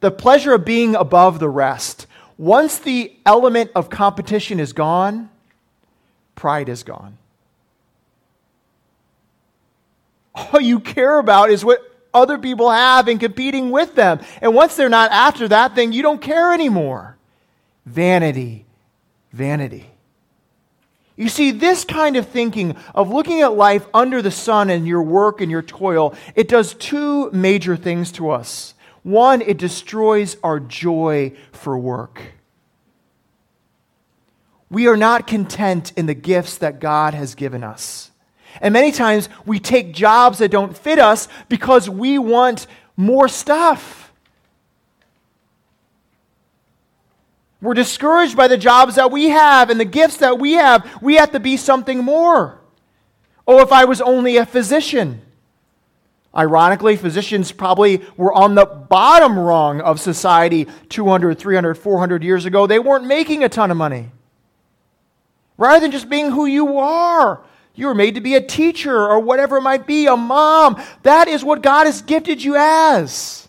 The 0.00 0.10
pleasure 0.10 0.54
of 0.54 0.64
being 0.64 0.94
above 0.94 1.38
the 1.38 1.48
rest. 1.48 2.06
Once 2.36 2.78
the 2.78 3.14
element 3.24 3.70
of 3.74 3.88
competition 3.88 4.58
is 4.58 4.72
gone, 4.72 5.30
pride 6.34 6.68
is 6.68 6.82
gone. 6.82 7.16
All 10.34 10.60
you 10.60 10.80
care 10.80 11.18
about 11.18 11.50
is 11.50 11.64
what 11.64 11.80
other 12.12 12.38
people 12.38 12.70
have 12.70 13.08
and 13.08 13.20
competing 13.20 13.70
with 13.70 13.94
them. 13.94 14.20
And 14.40 14.54
once 14.54 14.76
they're 14.76 14.88
not 14.88 15.12
after 15.12 15.46
that 15.48 15.74
thing, 15.74 15.92
you 15.92 16.02
don't 16.02 16.20
care 16.20 16.52
anymore. 16.52 17.16
Vanity, 17.86 18.64
vanity. 19.32 19.93
You 21.16 21.28
see, 21.28 21.52
this 21.52 21.84
kind 21.84 22.16
of 22.16 22.28
thinking 22.28 22.76
of 22.94 23.10
looking 23.10 23.40
at 23.40 23.54
life 23.54 23.86
under 23.94 24.20
the 24.20 24.32
sun 24.32 24.68
and 24.68 24.86
your 24.86 25.02
work 25.02 25.40
and 25.40 25.50
your 25.50 25.62
toil, 25.62 26.14
it 26.34 26.48
does 26.48 26.74
two 26.74 27.30
major 27.30 27.76
things 27.76 28.10
to 28.12 28.30
us. 28.30 28.74
One, 29.04 29.40
it 29.42 29.58
destroys 29.58 30.36
our 30.42 30.58
joy 30.58 31.34
for 31.52 31.78
work. 31.78 32.20
We 34.70 34.88
are 34.88 34.96
not 34.96 35.28
content 35.28 35.92
in 35.96 36.06
the 36.06 36.14
gifts 36.14 36.58
that 36.58 36.80
God 36.80 37.14
has 37.14 37.36
given 37.36 37.62
us. 37.62 38.10
And 38.60 38.72
many 38.72 38.90
times 38.90 39.28
we 39.46 39.60
take 39.60 39.94
jobs 39.94 40.38
that 40.38 40.50
don't 40.50 40.76
fit 40.76 40.98
us 40.98 41.28
because 41.48 41.88
we 41.88 42.18
want 42.18 42.66
more 42.96 43.28
stuff. 43.28 44.03
We're 47.64 47.72
discouraged 47.72 48.36
by 48.36 48.46
the 48.46 48.58
jobs 48.58 48.96
that 48.96 49.10
we 49.10 49.30
have 49.30 49.70
and 49.70 49.80
the 49.80 49.86
gifts 49.86 50.18
that 50.18 50.38
we 50.38 50.52
have. 50.52 50.86
We 51.00 51.14
have 51.14 51.32
to 51.32 51.40
be 51.40 51.56
something 51.56 52.04
more. 52.04 52.60
Oh, 53.48 53.62
if 53.62 53.72
I 53.72 53.86
was 53.86 54.02
only 54.02 54.36
a 54.36 54.44
physician. 54.44 55.22
Ironically, 56.36 56.96
physicians 56.98 57.52
probably 57.52 58.02
were 58.18 58.34
on 58.34 58.54
the 58.54 58.66
bottom 58.66 59.38
rung 59.38 59.80
of 59.80 59.98
society 59.98 60.66
200, 60.90 61.38
300, 61.38 61.76
400 61.76 62.22
years 62.22 62.44
ago. 62.44 62.66
They 62.66 62.78
weren't 62.78 63.06
making 63.06 63.42
a 63.42 63.48
ton 63.48 63.70
of 63.70 63.78
money. 63.78 64.10
Rather 65.56 65.80
than 65.80 65.90
just 65.90 66.10
being 66.10 66.32
who 66.32 66.44
you 66.44 66.76
are, 66.76 67.40
you 67.74 67.86
were 67.86 67.94
made 67.94 68.16
to 68.16 68.20
be 68.20 68.34
a 68.34 68.42
teacher 68.42 68.94
or 68.94 69.20
whatever 69.20 69.56
it 69.56 69.62
might 69.62 69.86
be, 69.86 70.06
a 70.06 70.18
mom. 70.18 70.82
That 71.02 71.28
is 71.28 71.42
what 71.42 71.62
God 71.62 71.86
has 71.86 72.02
gifted 72.02 72.44
you 72.44 72.56
as. 72.56 73.43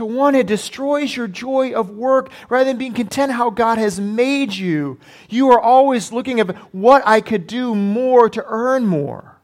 So, 0.00 0.06
one, 0.06 0.34
it 0.34 0.46
destroys 0.46 1.14
your 1.14 1.28
joy 1.28 1.74
of 1.74 1.90
work 1.90 2.30
rather 2.48 2.64
than 2.64 2.78
being 2.78 2.94
content 2.94 3.32
how 3.32 3.50
God 3.50 3.76
has 3.76 4.00
made 4.00 4.54
you. 4.54 4.98
You 5.28 5.50
are 5.50 5.60
always 5.60 6.10
looking 6.10 6.40
at 6.40 6.56
what 6.72 7.02
I 7.04 7.20
could 7.20 7.46
do 7.46 7.74
more 7.74 8.30
to 8.30 8.42
earn 8.46 8.86
more. 8.86 9.36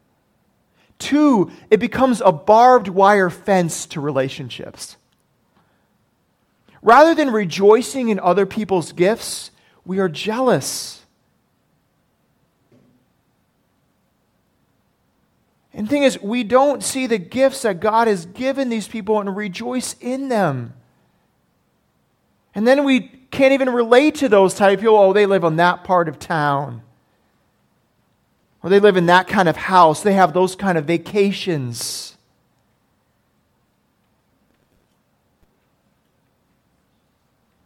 Two, 0.99 1.51
it 1.71 1.77
becomes 1.77 2.23
a 2.23 2.33
barbed 2.33 2.89
wire 2.89 3.29
fence 3.29 3.85
to 3.89 4.01
relationships. 4.01 4.97
Rather 6.81 7.15
than 7.15 7.31
rejoicing 7.31 8.09
in 8.09 8.19
other 8.19 8.47
people's 8.47 8.93
gifts, 8.93 9.51
we 9.85 9.99
are 9.99 10.09
jealous. 10.09 11.05
And 15.77 15.87
the 15.87 15.91
thing 15.91 16.05
is, 16.05 16.21
we 16.23 16.43
don't 16.43 16.83
see 16.83 17.07
the 17.07 17.19
gifts 17.19 17.63
that 17.63 17.81
God 17.81 18.09
has 18.09 18.25
given 18.25 18.71
these 18.71 18.89
people 18.89 19.21
and 19.21 19.37
rejoice 19.37 19.95
in 20.01 20.31
them. 20.31 20.73
And 22.55 22.67
then 22.67 22.85
we 22.85 23.01
can't 23.31 23.53
even 23.53 23.69
relate 23.69 24.15
to 24.17 24.31
those 24.31 24.55
type 24.55 24.79
of 24.79 24.81
people. 24.81 24.97
Oh, 24.97 25.13
they 25.13 25.27
live 25.27 25.45
in 25.45 25.57
that 25.57 25.85
part 25.85 26.09
of 26.09 26.19
town. 26.19 26.81
Or 28.63 28.71
they 28.71 28.81
live 28.81 28.97
in 28.97 29.05
that 29.07 29.29
kind 29.29 29.51
of 29.51 29.57
house. 29.59 30.03
They 30.03 30.15
have 30.15 30.33
those 30.33 30.57
kind 30.57 30.79
of 30.79 30.87
vacations. 30.87 32.17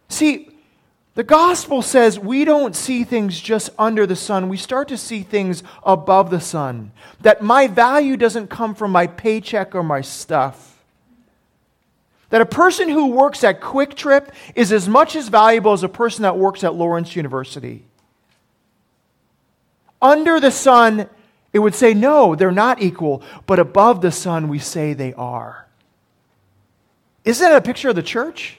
See, 0.09 0.50
the 1.15 1.25
gospel 1.25 1.83
says 1.83 2.19
we 2.19 2.45
don't 2.45 2.77
see 2.77 3.05
things 3.05 3.41
just 3.41 3.71
under 3.79 4.07
the 4.07 4.17
sun. 4.17 4.49
We 4.49 4.57
start 4.57 4.89
to 4.89 4.97
see 4.97 5.23
things 5.23 5.63
above 5.83 6.31
the 6.31 6.41
sun. 6.41 6.93
That 7.21 7.43
my 7.43 7.67
value 7.67 8.17
doesn't 8.17 8.49
come 8.49 8.75
from 8.75 8.93
my 8.93 9.07
paycheck 9.07 9.75
or 9.75 9.83
my 9.83 10.03
stuff. 10.03 10.79
That 12.31 12.41
a 12.41 12.47
person 12.47 12.89
who 12.89 13.09
works 13.09 13.43
at 13.43 13.61
Kwik 13.61 13.95
Trip 13.95 14.33
is 14.55 14.73
as 14.73 14.89
much 14.89 15.17
as 15.17 15.29
valuable 15.29 15.73
as 15.73 15.83
a 15.83 15.89
person 15.89 16.23
that 16.23 16.39
works 16.39 16.63
at 16.63 16.75
Lawrence 16.77 17.17
University. 17.17 17.85
Under 20.01 20.39
the 20.39 20.53
sun, 20.53 21.09
it 21.53 21.59
would 21.59 21.75
say 21.75 21.93
no, 21.93 22.37
they're 22.37 22.53
not 22.53 22.81
equal. 22.81 23.23
But 23.47 23.59
above 23.59 24.01
the 24.01 24.13
sun, 24.13 24.49
we 24.49 24.61
say 24.61 24.93
they 24.93 25.13
are. 25.15 25.67
Isn't 27.25 27.51
that 27.51 27.57
a 27.57 27.61
picture 27.61 27.89
of 27.89 27.97
the 27.97 28.03
church? 28.03 28.59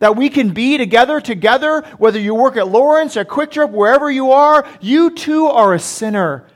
That 0.00 0.16
we 0.16 0.28
can 0.28 0.50
be 0.50 0.76
together, 0.76 1.20
together, 1.20 1.82
whether 1.98 2.18
you 2.18 2.34
work 2.34 2.56
at 2.56 2.68
Lawrence 2.68 3.16
or 3.16 3.24
Kwik 3.24 3.52
Trip, 3.52 3.70
wherever 3.70 4.10
you 4.10 4.32
are, 4.32 4.66
you 4.80 5.10
too 5.10 5.46
are 5.46 5.72
a 5.72 5.78
sinner, 5.78 6.46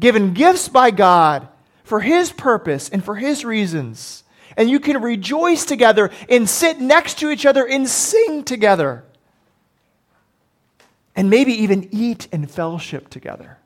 given 0.00 0.34
gifts 0.34 0.68
by 0.68 0.90
God 0.90 1.46
for 1.84 2.00
His 2.00 2.32
purpose 2.32 2.88
and 2.88 3.04
for 3.04 3.14
His 3.14 3.44
reasons. 3.44 4.24
And 4.56 4.68
you 4.68 4.80
can 4.80 5.00
rejoice 5.00 5.64
together 5.64 6.10
and 6.28 6.48
sit 6.48 6.80
next 6.80 7.18
to 7.18 7.30
each 7.30 7.46
other 7.46 7.66
and 7.66 7.88
sing 7.88 8.44
together. 8.44 9.04
And 11.14 11.28
maybe 11.28 11.52
even 11.62 11.88
eat 11.90 12.28
and 12.32 12.50
fellowship 12.50 13.10
together. 13.10 13.58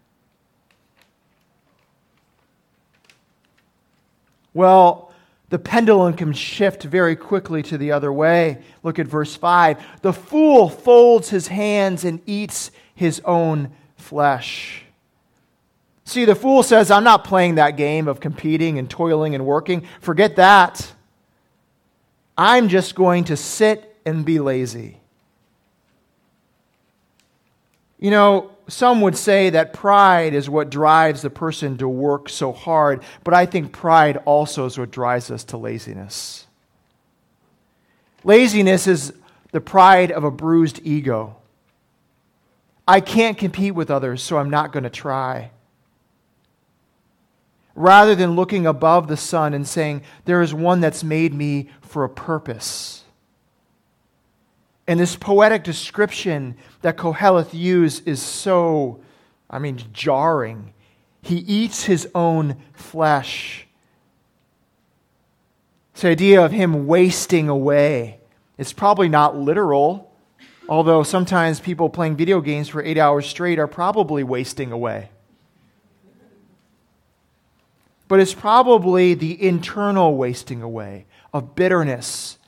Well, 4.52 5.05
the 5.48 5.58
pendulum 5.58 6.14
can 6.14 6.32
shift 6.32 6.82
very 6.82 7.14
quickly 7.14 7.62
to 7.64 7.78
the 7.78 7.92
other 7.92 8.12
way. 8.12 8.62
Look 8.82 8.98
at 8.98 9.06
verse 9.06 9.36
5. 9.36 10.02
The 10.02 10.12
fool 10.12 10.68
folds 10.68 11.30
his 11.30 11.48
hands 11.48 12.04
and 12.04 12.20
eats 12.26 12.72
his 12.94 13.20
own 13.24 13.70
flesh. 13.96 14.82
See, 16.04 16.24
the 16.24 16.34
fool 16.34 16.62
says, 16.62 16.90
I'm 16.90 17.04
not 17.04 17.24
playing 17.24 17.56
that 17.56 17.76
game 17.76 18.08
of 18.08 18.20
competing 18.20 18.78
and 18.78 18.88
toiling 18.88 19.34
and 19.34 19.44
working. 19.44 19.86
Forget 20.00 20.36
that. 20.36 20.92
I'm 22.38 22.68
just 22.68 22.94
going 22.94 23.24
to 23.24 23.36
sit 23.36 23.96
and 24.04 24.24
be 24.24 24.38
lazy. 24.40 25.00
You 27.98 28.10
know, 28.10 28.55
some 28.68 29.00
would 29.02 29.16
say 29.16 29.50
that 29.50 29.72
pride 29.72 30.34
is 30.34 30.50
what 30.50 30.70
drives 30.70 31.22
the 31.22 31.30
person 31.30 31.78
to 31.78 31.88
work 31.88 32.28
so 32.28 32.52
hard, 32.52 33.02
but 33.22 33.32
I 33.32 33.46
think 33.46 33.72
pride 33.72 34.16
also 34.24 34.66
is 34.66 34.78
what 34.78 34.90
drives 34.90 35.30
us 35.30 35.44
to 35.44 35.56
laziness. 35.56 36.46
Laziness 38.24 38.88
is 38.88 39.12
the 39.52 39.60
pride 39.60 40.10
of 40.10 40.24
a 40.24 40.30
bruised 40.30 40.80
ego. 40.82 41.36
I 42.88 43.00
can't 43.00 43.38
compete 43.38 43.74
with 43.74 43.90
others, 43.90 44.22
so 44.22 44.38
I'm 44.38 44.50
not 44.50 44.72
going 44.72 44.84
to 44.84 44.90
try. 44.90 45.50
Rather 47.76 48.14
than 48.14 48.36
looking 48.36 48.66
above 48.66 49.06
the 49.06 49.16
sun 49.16 49.54
and 49.54 49.66
saying, 49.66 50.02
There 50.24 50.42
is 50.42 50.52
one 50.52 50.80
that's 50.80 51.04
made 51.04 51.32
me 51.34 51.68
for 51.82 52.04
a 52.04 52.08
purpose. 52.08 53.04
And 54.88 55.00
this 55.00 55.16
poetic 55.16 55.64
description 55.64 56.56
that 56.82 56.96
Koheleth 56.96 57.52
used 57.52 58.06
is 58.06 58.22
so, 58.22 59.00
I 59.50 59.58
mean, 59.58 59.80
jarring. 59.92 60.72
He 61.22 61.38
eats 61.38 61.84
his 61.84 62.08
own 62.14 62.56
flesh. 62.72 63.66
This 65.94 66.04
idea 66.04 66.44
of 66.44 66.52
him 66.52 66.86
wasting 66.86 67.48
away. 67.48 68.20
It's 68.58 68.72
probably 68.72 69.08
not 69.08 69.36
literal, 69.36 70.12
although 70.68 71.02
sometimes 71.02 71.58
people 71.58 71.88
playing 71.90 72.16
video 72.16 72.40
games 72.40 72.68
for 72.68 72.82
eight 72.82 72.98
hours 72.98 73.26
straight 73.26 73.58
are 73.58 73.66
probably 73.66 74.22
wasting 74.22 74.70
away. 74.70 75.10
But 78.08 78.20
it's 78.20 78.34
probably 78.34 79.14
the 79.14 79.42
internal 79.42 80.16
wasting 80.16 80.62
away 80.62 81.06
of 81.32 81.56
bitterness. 81.56 82.38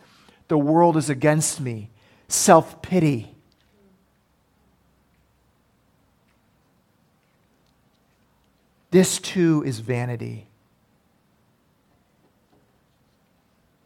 The 0.47 0.59
world 0.59 0.97
is 0.97 1.11
against 1.11 1.61
me 1.61 1.91
self 2.29 2.81
pity. 2.83 3.35
This 8.91 9.19
too 9.19 9.63
is 9.67 9.81
vanity. 9.81 10.47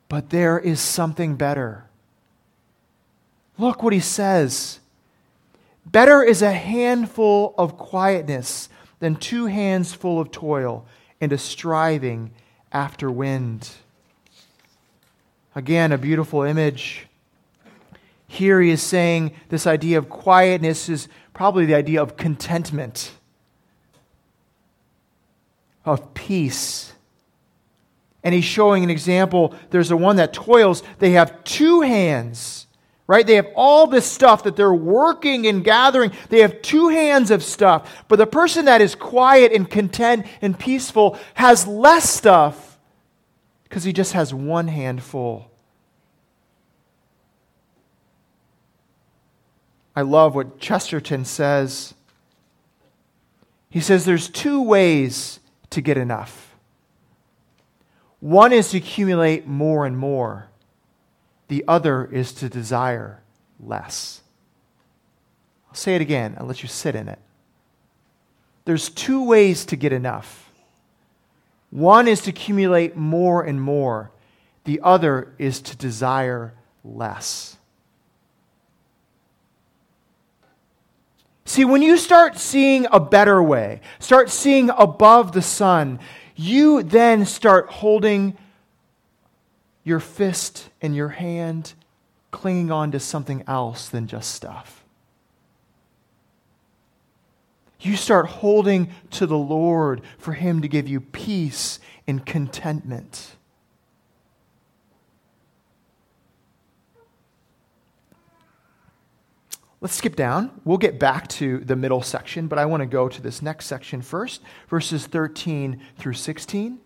But 0.09 0.31
there 0.31 0.59
is 0.59 0.81
something 0.81 1.37
better. 1.37 1.87
Look 3.59 3.83
what 3.83 3.93
he 3.93 4.01
says. 4.01 4.79
Better 5.87 6.23
is 6.23 6.43
a 6.43 6.53
handful 6.53 7.55
of 7.59 7.77
quietness 7.77 8.69
than 9.01 9.17
two 9.17 9.47
hands 9.47 9.93
full 9.93 10.21
of 10.21 10.31
toil 10.31 10.87
and 11.21 11.33
a 11.33 11.39
striving 11.39 12.31
after 12.73 13.11
wind. 13.11 13.71
Again, 15.55 15.93
a 15.93 15.99
beautiful 15.99 16.43
image. 16.43 17.07
Here 18.33 18.63
he 18.63 18.71
is 18.71 18.83
saying 18.83 19.33
this 19.51 19.67
idea 19.67 19.99
of 19.99 20.09
quietness 20.09 20.89
is 20.89 21.07
probably 21.35 21.67
the 21.67 21.75
idea 21.75 22.01
of 22.01 22.17
contentment, 22.17 23.13
of 25.85 26.15
peace. 26.15 26.95
And 28.25 28.35
he's 28.35 28.47
showing 28.47 28.85
an 28.85 28.89
example. 28.89 29.55
There's 29.69 29.91
a 29.91 29.99
one 29.99 30.17
that 30.17 30.33
toils, 30.33 30.83
they 30.99 31.11
have 31.11 31.45
two 31.45 31.83
hands, 31.83 32.69
right? 33.07 33.27
They 33.27 33.35
have 33.35 33.49
all 33.55 33.87
this 33.87 34.11
stuff 34.11 34.45
that 34.45 34.57
they're 34.57 34.73
working 34.73 35.47
and 35.47 35.63
gathering. 35.63 36.11
They 36.31 36.41
have 36.41 36.63
two 36.63 36.89
hands 36.89 37.31
of 37.31 37.43
stuff. 37.43 38.05
But 38.09 38.17
the 38.17 38.27
person 38.27 38.65
that 38.65 38.81
is 38.81 38.95
quiet 38.95 39.53
and 39.53 39.69
content 39.69 40.25
and 40.41 40.59
peaceful 40.59 41.19
has 41.35 41.67
less 41.67 42.09
stuff 42.09 42.79
because 43.65 43.85
he 43.85 43.93
just 43.93 44.15
has 44.15 44.33
one 44.33 44.69
hand 44.69 45.03
I 49.95 50.03
love 50.03 50.35
what 50.35 50.59
Chesterton 50.59 51.25
says. 51.25 51.95
He 53.69 53.81
says 53.81 54.05
there's 54.05 54.29
two 54.29 54.63
ways 54.63 55.41
to 55.71 55.81
get 55.81 55.97
enough. 55.97 56.55
One 58.21 58.53
is 58.53 58.71
to 58.71 58.77
accumulate 58.79 59.47
more 59.47 59.85
and 59.85 59.99
more, 59.99 60.49
the 61.49 61.65
other 61.67 62.05
is 62.05 62.33
to 62.35 62.49
desire 62.49 63.21
less. 63.59 64.21
I'll 65.69 65.75
say 65.75 65.97
it 65.97 66.01
again, 66.01 66.37
I'll 66.39 66.47
let 66.47 66.63
you 66.63 66.69
sit 66.69 66.95
in 66.95 67.09
it. 67.09 67.19
There's 68.65 68.89
two 68.89 69.25
ways 69.25 69.65
to 69.67 69.77
get 69.77 69.93
enough. 69.93 70.51
One 71.71 72.07
is 72.07 72.21
to 72.23 72.31
accumulate 72.31 72.97
more 72.97 73.43
and 73.43 73.61
more, 73.61 74.11
the 74.65 74.81
other 74.83 75.33
is 75.39 75.61
to 75.63 75.77
desire 75.77 76.55
less. 76.85 77.57
See, 81.53 81.67
when 81.67 81.83
you 81.83 81.99
start 81.99 82.39
seeing 82.39 82.87
a 82.91 82.99
better 82.99 83.43
way, 83.43 83.83
start 83.99 84.31
seeing 84.31 84.71
above 84.71 85.33
the 85.33 85.43
sun, 85.43 86.01
you 86.35 86.83
then 86.83 87.27
start 87.27 87.69
holding 87.69 88.39
your 89.85 90.01
fist 90.01 90.71
in 90.81 90.95
your 90.95 91.11
hand, 91.11 91.75
clinging 92.31 92.71
on 92.71 92.91
to 92.93 92.99
something 92.99 93.45
else 93.47 93.91
than 93.91 94.07
just 94.07 94.35
stuff. 94.35 94.83
You 97.81 97.97
start 97.97 98.29
holding 98.29 98.89
to 99.11 99.27
the 99.27 99.37
Lord 99.37 100.01
for 100.17 100.33
Him 100.33 100.63
to 100.63 100.69
give 100.69 100.89
you 100.89 101.03
peace 101.03 101.81
and 102.07 102.25
contentment. 102.25 103.37
Let's 109.83 109.97
skip 109.97 110.15
down. 110.15 110.53
We'll 110.65 110.79
get 110.79 111.01
back 111.01 111.27
to 111.31 111.59
the 111.59 111.75
middle 111.75 112.03
section, 112.03 112.47
but 112.47 112.57
I 112.57 112.67
want 112.67 112.83
to 112.83 112.87
go 112.87 113.09
to 113.09 113.21
this 113.21 113.43
next 113.43 113.67
section 113.67 114.01
first, 114.01 114.41
verses 114.69 115.09
13 115.09 115.81
through 115.99 116.13
16. 116.13 116.79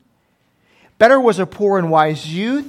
Better 0.96 1.20
was 1.20 1.38
a 1.38 1.44
poor 1.44 1.78
and 1.78 1.90
wise 1.90 2.32
youth 2.32 2.66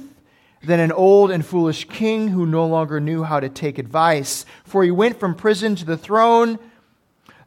than 0.62 0.80
an 0.80 0.92
old 0.92 1.30
and 1.30 1.46
foolish 1.46 1.88
king 1.88 2.28
who 2.28 2.44
no 2.44 2.66
longer 2.66 3.00
knew 3.00 3.22
how 3.22 3.40
to 3.40 3.48
take 3.48 3.78
advice. 3.78 4.44
For 4.64 4.84
he 4.84 4.90
went 4.90 5.18
from 5.18 5.34
prison 5.34 5.74
to 5.76 5.86
the 5.86 5.96
throne, 5.96 6.58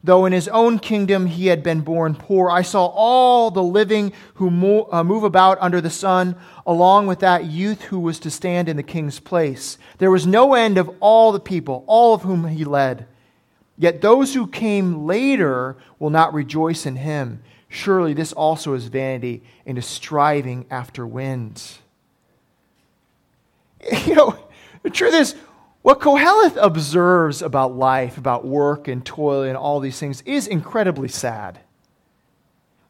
though 0.04 0.24
in 0.26 0.32
his 0.32 0.48
own 0.48 0.78
kingdom 0.78 1.26
he 1.26 1.46
had 1.46 1.62
been 1.62 1.80
born 1.80 2.14
poor. 2.14 2.50
I 2.50 2.62
saw 2.62 2.86
all 2.86 3.50
the 3.50 3.62
living 3.62 4.12
who 4.34 4.86
uh, 4.90 5.04
move 5.04 5.24
about 5.24 5.58
under 5.60 5.80
the 5.80 5.90
sun, 5.90 6.36
along 6.66 7.06
with 7.06 7.20
that 7.20 7.44
youth 7.44 7.82
who 7.82 8.00
was 8.00 8.18
to 8.20 8.30
stand 8.30 8.68
in 8.68 8.76
the 8.76 8.82
king's 8.82 9.20
place. 9.20 9.78
There 9.98 10.10
was 10.10 10.26
no 10.26 10.54
end 10.54 10.78
of 10.78 10.90
all 11.00 11.32
the 11.32 11.40
people, 11.40 11.84
all 11.86 12.14
of 12.14 12.22
whom 12.22 12.46
he 12.48 12.64
led. 12.64 13.06
Yet 13.78 14.00
those 14.00 14.34
who 14.34 14.46
came 14.46 15.06
later 15.06 15.76
will 15.98 16.10
not 16.10 16.34
rejoice 16.34 16.86
in 16.86 16.96
him. 16.96 17.42
Surely 17.68 18.12
this 18.12 18.32
also 18.32 18.74
is 18.74 18.88
vanity 18.88 19.42
and 19.64 19.78
is 19.78 19.86
striving 19.86 20.66
after 20.70 21.06
wind. 21.06 21.62
You 24.06 24.14
know, 24.14 24.38
the 24.84 24.90
truth 24.90 25.14
is, 25.14 25.34
what 25.82 26.00
Koheleth 26.00 26.56
observes 26.60 27.42
about 27.42 27.76
life, 27.76 28.16
about 28.16 28.46
work 28.46 28.88
and 28.88 29.04
toil 29.04 29.42
and 29.42 29.56
all 29.56 29.80
these 29.80 29.98
things 29.98 30.22
is 30.22 30.46
incredibly 30.46 31.08
sad. 31.08 31.60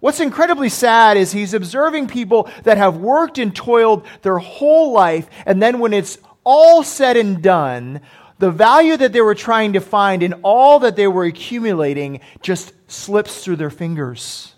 What's 0.01 0.21
incredibly 0.21 0.69
sad 0.69 1.17
is 1.17 1.33
he's 1.33 1.55
observing 1.55 2.09
people 2.09 2.51
that 2.65 2.77
have 2.77 2.97
worked 2.97 3.39
and 3.39 3.55
toiled 3.55 4.05
their 4.23 4.39
whole 4.39 4.93
life, 4.93 5.29
and 5.47 5.63
then 5.63 5.79
when 5.79 5.93
it's 5.93 6.19
all 6.45 6.83
said 6.83 7.17
and 7.17 7.41
done, 7.41 8.01
the 8.41 8.51
value 8.51 8.97
that 8.97 9.13
they 9.13 9.21
were 9.21 9.37
trying 9.37 9.75
to 9.75 9.81
find 9.81 10.25
in 10.25 10.33
all 10.43 10.81
that 10.81 10.97
they 10.97 11.07
were 11.07 11.25
accumulating 11.25 12.21
just 12.41 12.73
slips 12.91 13.45
through 13.45 13.55
their 13.55 13.71
fingers. 13.71 14.57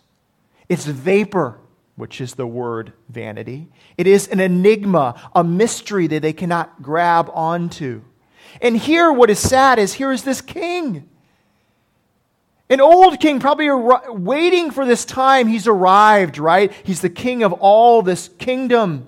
It's 0.71 0.87
vapor, 0.87 1.61
which 1.95 2.23
is 2.23 2.35
the 2.35 2.47
word 2.47 2.95
vanity. 3.11 3.69
It 3.99 4.07
is 4.07 4.29
an 4.29 4.41
enigma, 4.41 5.21
a 5.35 5.45
mystery 5.45 6.07
that 6.07 6.23
they 6.23 6.33
cannot 6.33 6.81
grab 6.81 7.31
onto. 7.35 8.01
And 8.61 8.77
here, 8.77 9.13
what 9.13 9.31
is 9.31 9.39
sad 9.39 9.79
is 9.79 9.95
here 9.95 10.13
is 10.13 10.23
this 10.23 10.41
king. 10.41 11.09
An 12.71 12.81
old 12.81 13.21
king, 13.21 13.41
probably 13.41 13.71
waiting 13.71 14.71
for 14.71 14.87
this 14.87 15.05
time. 15.05 15.49
He's 15.49 15.67
arrived, 15.67 16.39
right? 16.39 16.73
He's 16.83 17.01
the 17.03 17.11
king 17.11 17.43
of 17.43 17.53
all 17.53 18.03
this 18.03 18.29
kingdom. 18.39 19.07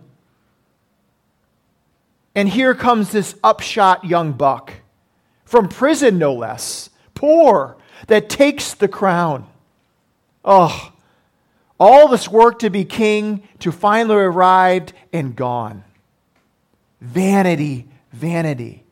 And 2.35 2.49
here 2.51 2.75
comes 2.75 3.12
this 3.12 3.35
upshot 3.42 4.05
young 4.05 4.33
buck, 4.33 4.75
from 5.44 5.68
prison 5.68 6.18
no 6.18 6.35
less, 6.35 6.90
poor, 7.14 7.79
that 8.09 8.29
takes 8.29 8.75
the 8.75 8.88
crown. 8.88 9.46
Oh, 10.44 10.92
all 11.81 12.09
this 12.09 12.29
work 12.29 12.59
to 12.59 12.68
be 12.68 12.85
king, 12.85 13.42
to 13.61 13.72
finally 13.72 14.16
arrived 14.16 14.92
and 15.14 15.35
gone. 15.35 15.83
Vanity, 17.01 17.88
vanity. 18.12 18.86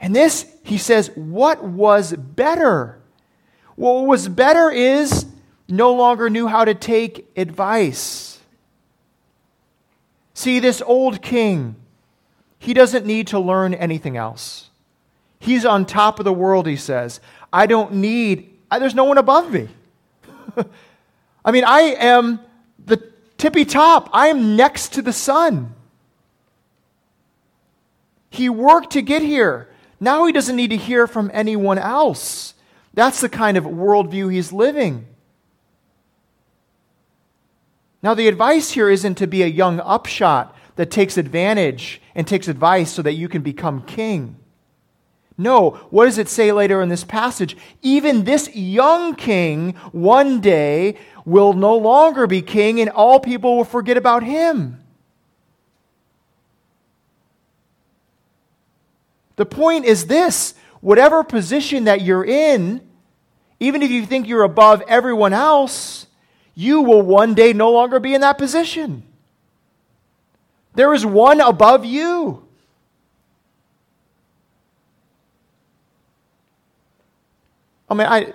And 0.00 0.16
this, 0.16 0.50
he 0.62 0.78
says, 0.78 1.10
what 1.14 1.62
was 1.62 2.14
better? 2.14 2.98
What 3.76 4.06
was 4.06 4.28
better 4.28 4.70
is 4.70 5.26
no 5.68 5.92
longer 5.92 6.30
knew 6.30 6.46
how 6.46 6.64
to 6.64 6.74
take 6.74 7.30
advice. 7.36 8.40
See, 10.32 10.58
this 10.58 10.80
old 10.80 11.20
king, 11.20 11.76
he 12.58 12.72
doesn't 12.72 13.04
need 13.04 13.26
to 13.28 13.38
learn 13.38 13.74
anything 13.74 14.16
else. 14.16 14.70
He's 15.38 15.64
on 15.64 15.84
top 15.84 16.18
of 16.18 16.24
the 16.24 16.32
world, 16.32 16.66
he 16.66 16.76
says. 16.76 17.20
I 17.52 17.66
don't 17.66 17.94
need, 17.94 18.58
I, 18.70 18.78
there's 18.78 18.94
no 18.94 19.04
one 19.04 19.18
above 19.18 19.52
me. 19.52 19.68
I 21.44 21.50
mean, 21.50 21.64
I 21.64 21.80
am 21.98 22.40
the 22.84 23.02
tippy 23.38 23.64
top, 23.64 24.08
I 24.12 24.28
am 24.28 24.56
next 24.56 24.94
to 24.94 25.02
the 25.02 25.12
sun. 25.12 25.74
He 28.30 28.48
worked 28.48 28.92
to 28.92 29.02
get 29.02 29.22
here. 29.22 29.69
Now 30.00 30.24
he 30.24 30.32
doesn't 30.32 30.56
need 30.56 30.70
to 30.70 30.76
hear 30.76 31.06
from 31.06 31.30
anyone 31.32 31.78
else. 31.78 32.54
That's 32.94 33.20
the 33.20 33.28
kind 33.28 33.56
of 33.56 33.64
worldview 33.64 34.32
he's 34.32 34.52
living. 34.52 35.06
Now, 38.02 38.14
the 38.14 38.28
advice 38.28 38.70
here 38.70 38.88
isn't 38.88 39.16
to 39.16 39.26
be 39.26 39.42
a 39.42 39.46
young 39.46 39.78
upshot 39.80 40.56
that 40.76 40.90
takes 40.90 41.18
advantage 41.18 42.00
and 42.14 42.26
takes 42.26 42.48
advice 42.48 42.90
so 42.90 43.02
that 43.02 43.12
you 43.12 43.28
can 43.28 43.42
become 43.42 43.82
king. 43.82 44.36
No, 45.36 45.70
what 45.90 46.06
does 46.06 46.18
it 46.18 46.28
say 46.28 46.52
later 46.52 46.80
in 46.82 46.88
this 46.88 47.04
passage? 47.04 47.56
Even 47.82 48.24
this 48.24 48.54
young 48.54 49.14
king 49.14 49.74
one 49.92 50.40
day 50.40 50.96
will 51.24 51.52
no 51.52 51.76
longer 51.76 52.26
be 52.26 52.42
king 52.42 52.80
and 52.80 52.90
all 52.90 53.20
people 53.20 53.56
will 53.56 53.64
forget 53.64 53.96
about 53.96 54.22
him. 54.22 54.82
The 59.40 59.46
point 59.46 59.86
is 59.86 60.04
this 60.04 60.52
whatever 60.82 61.24
position 61.24 61.84
that 61.84 62.02
you're 62.02 62.26
in, 62.26 62.86
even 63.58 63.80
if 63.80 63.90
you 63.90 64.04
think 64.04 64.28
you're 64.28 64.42
above 64.42 64.82
everyone 64.86 65.32
else, 65.32 66.06
you 66.54 66.82
will 66.82 67.00
one 67.00 67.32
day 67.32 67.54
no 67.54 67.70
longer 67.70 68.00
be 68.00 68.12
in 68.12 68.20
that 68.20 68.36
position. 68.36 69.02
There 70.74 70.92
is 70.92 71.06
one 71.06 71.40
above 71.40 71.86
you. 71.86 72.46
I 77.88 77.94
mean, 77.94 78.08
I, 78.08 78.34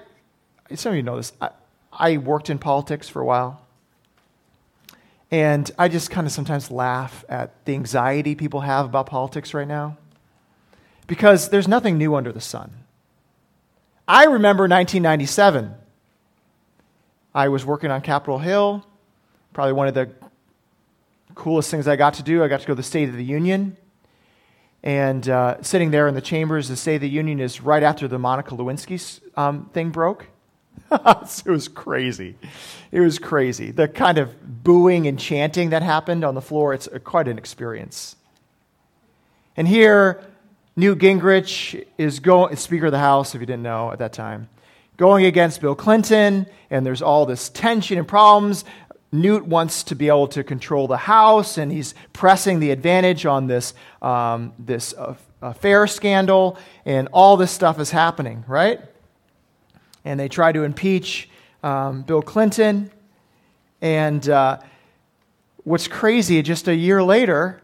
some 0.73 0.93
of 0.93 0.95
you 0.95 1.03
know 1.03 1.17
this. 1.17 1.33
I, 1.39 1.49
I 1.93 2.17
worked 2.17 2.49
in 2.49 2.57
politics 2.57 3.07
for 3.07 3.21
a 3.21 3.25
while. 3.25 3.61
And 5.29 5.69
I 5.77 5.87
just 5.87 6.09
kind 6.09 6.25
of 6.25 6.33
sometimes 6.33 6.71
laugh 6.71 7.23
at 7.29 7.63
the 7.65 7.75
anxiety 7.75 8.33
people 8.33 8.61
have 8.61 8.85
about 8.87 9.05
politics 9.05 9.53
right 9.53 9.67
now 9.67 9.97
because 11.07 11.49
there's 11.49 11.67
nothing 11.67 11.97
new 11.97 12.15
under 12.15 12.31
the 12.31 12.41
sun. 12.41 12.71
I 14.07 14.25
remember 14.25 14.63
1997. 14.63 15.73
I 17.33 17.49
was 17.49 17.65
working 17.65 17.91
on 17.91 18.01
Capitol 18.01 18.39
Hill, 18.39 18.85
probably 19.53 19.73
one 19.73 19.87
of 19.87 19.93
the 19.93 20.09
coolest 21.33 21.69
things 21.69 21.87
I 21.87 21.95
got 21.95 22.15
to 22.15 22.23
do. 22.23 22.43
I 22.43 22.47
got 22.47 22.61
to 22.61 22.67
go 22.67 22.73
to 22.73 22.77
the 22.77 22.83
State 22.83 23.09
of 23.09 23.15
the 23.15 23.25
Union. 23.25 23.77
And 24.83 25.27
uh, 25.27 25.61
sitting 25.63 25.91
there 25.91 26.07
in 26.07 26.13
the 26.13 26.21
chambers, 26.21 26.67
the 26.67 26.75
State 26.75 26.95
of 26.95 27.01
the 27.01 27.09
Union 27.09 27.39
is 27.39 27.61
right 27.61 27.81
after 27.81 28.07
the 28.07 28.19
Monica 28.19 28.55
Lewinsky 28.55 29.19
um, 29.35 29.69
thing 29.73 29.89
broke. 29.89 30.27
it 30.91 31.45
was 31.45 31.67
crazy. 31.67 32.35
It 32.91 32.99
was 32.99 33.17
crazy. 33.17 33.71
The 33.71 33.87
kind 33.87 34.19
of 34.19 34.63
booing 34.63 35.07
and 35.07 35.19
chanting 35.19 35.71
that 35.71 35.81
happened 35.81 36.23
on 36.23 36.35
the 36.35 36.41
floor, 36.41 36.73
it's 36.73 36.87
quite 37.03 37.27
an 37.27 37.37
experience. 37.37 38.15
And 39.57 39.67
here, 39.67 40.23
Newt 40.77 40.99
Gingrich 40.99 41.85
is 41.97 42.19
going, 42.19 42.53
Speaker 42.57 42.87
of 42.87 42.91
the 42.91 42.99
House, 42.99 43.33
if 43.33 43.39
you 43.39 43.47
didn't 43.47 43.63
know 43.63 43.91
at 43.93 43.99
that 43.99 44.11
time, 44.11 44.49
going 44.97 45.25
against 45.25 45.61
Bill 45.61 45.73
Clinton, 45.73 46.45
and 46.69 46.85
there's 46.85 47.01
all 47.01 47.25
this 47.25 47.47
tension 47.47 47.97
and 47.97 48.05
problems. 48.05 48.65
Newt 49.09 49.45
wants 49.45 49.83
to 49.83 49.95
be 49.95 50.09
able 50.09 50.27
to 50.27 50.43
control 50.43 50.87
the 50.87 50.97
House, 50.97 51.57
and 51.57 51.71
he's 51.71 51.95
pressing 52.11 52.59
the 52.59 52.71
advantage 52.71 53.25
on 53.25 53.47
this, 53.47 53.73
um, 54.01 54.51
this 54.59 54.93
uh, 54.95 55.15
affair 55.41 55.87
scandal, 55.87 56.57
and 56.83 57.07
all 57.13 57.37
this 57.37 57.51
stuff 57.51 57.79
is 57.79 57.91
happening, 57.91 58.43
right? 58.45 58.81
And 60.03 60.19
they 60.19 60.27
try 60.27 60.51
to 60.51 60.63
impeach 60.63 61.29
um, 61.63 62.01
Bill 62.01 62.21
Clinton. 62.21 62.91
And 63.81 64.27
uh, 64.27 64.59
what's 65.63 65.87
crazy, 65.87 66.41
just 66.41 66.67
a 66.67 66.75
year 66.75 67.01
later, 67.01 67.61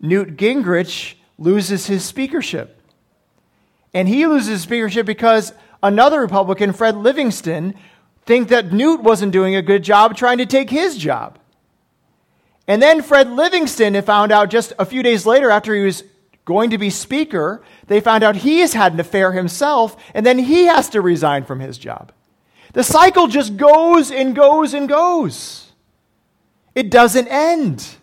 Newt 0.00 0.36
Gingrich 0.36 1.14
loses 1.42 1.86
his 1.86 2.04
speakership. 2.04 2.80
And 3.92 4.08
he 4.08 4.26
loses 4.26 4.48
his 4.48 4.62
speakership 4.62 5.06
because 5.06 5.52
another 5.82 6.20
Republican, 6.20 6.72
Fred 6.72 6.96
Livingston, 6.96 7.74
think 8.24 8.48
that 8.48 8.72
Newt 8.72 9.02
wasn't 9.02 9.32
doing 9.32 9.54
a 9.54 9.62
good 9.62 9.82
job 9.82 10.16
trying 10.16 10.38
to 10.38 10.46
take 10.46 10.70
his 10.70 10.96
job. 10.96 11.38
And 12.68 12.80
then 12.80 13.02
Fred 13.02 13.30
Livingston 13.30 14.00
found 14.02 14.32
out 14.32 14.50
just 14.50 14.72
a 14.78 14.86
few 14.86 15.02
days 15.02 15.26
later 15.26 15.50
after 15.50 15.74
he 15.74 15.84
was 15.84 16.04
going 16.44 16.70
to 16.70 16.78
be 16.78 16.90
speaker, 16.90 17.62
they 17.86 18.00
found 18.00 18.22
out 18.22 18.36
he 18.36 18.60
has 18.60 18.72
had 18.72 18.94
an 18.94 19.00
affair 19.00 19.32
himself, 19.32 19.96
and 20.14 20.24
then 20.24 20.38
he 20.38 20.64
has 20.64 20.88
to 20.90 21.00
resign 21.00 21.44
from 21.44 21.60
his 21.60 21.78
job. 21.78 22.12
The 22.72 22.84
cycle 22.84 23.26
just 23.26 23.56
goes 23.56 24.10
and 24.10 24.34
goes 24.34 24.74
and 24.74 24.88
goes. 24.88 25.72
It 26.74 26.90
doesn't 26.90 27.28
end. 27.28 27.96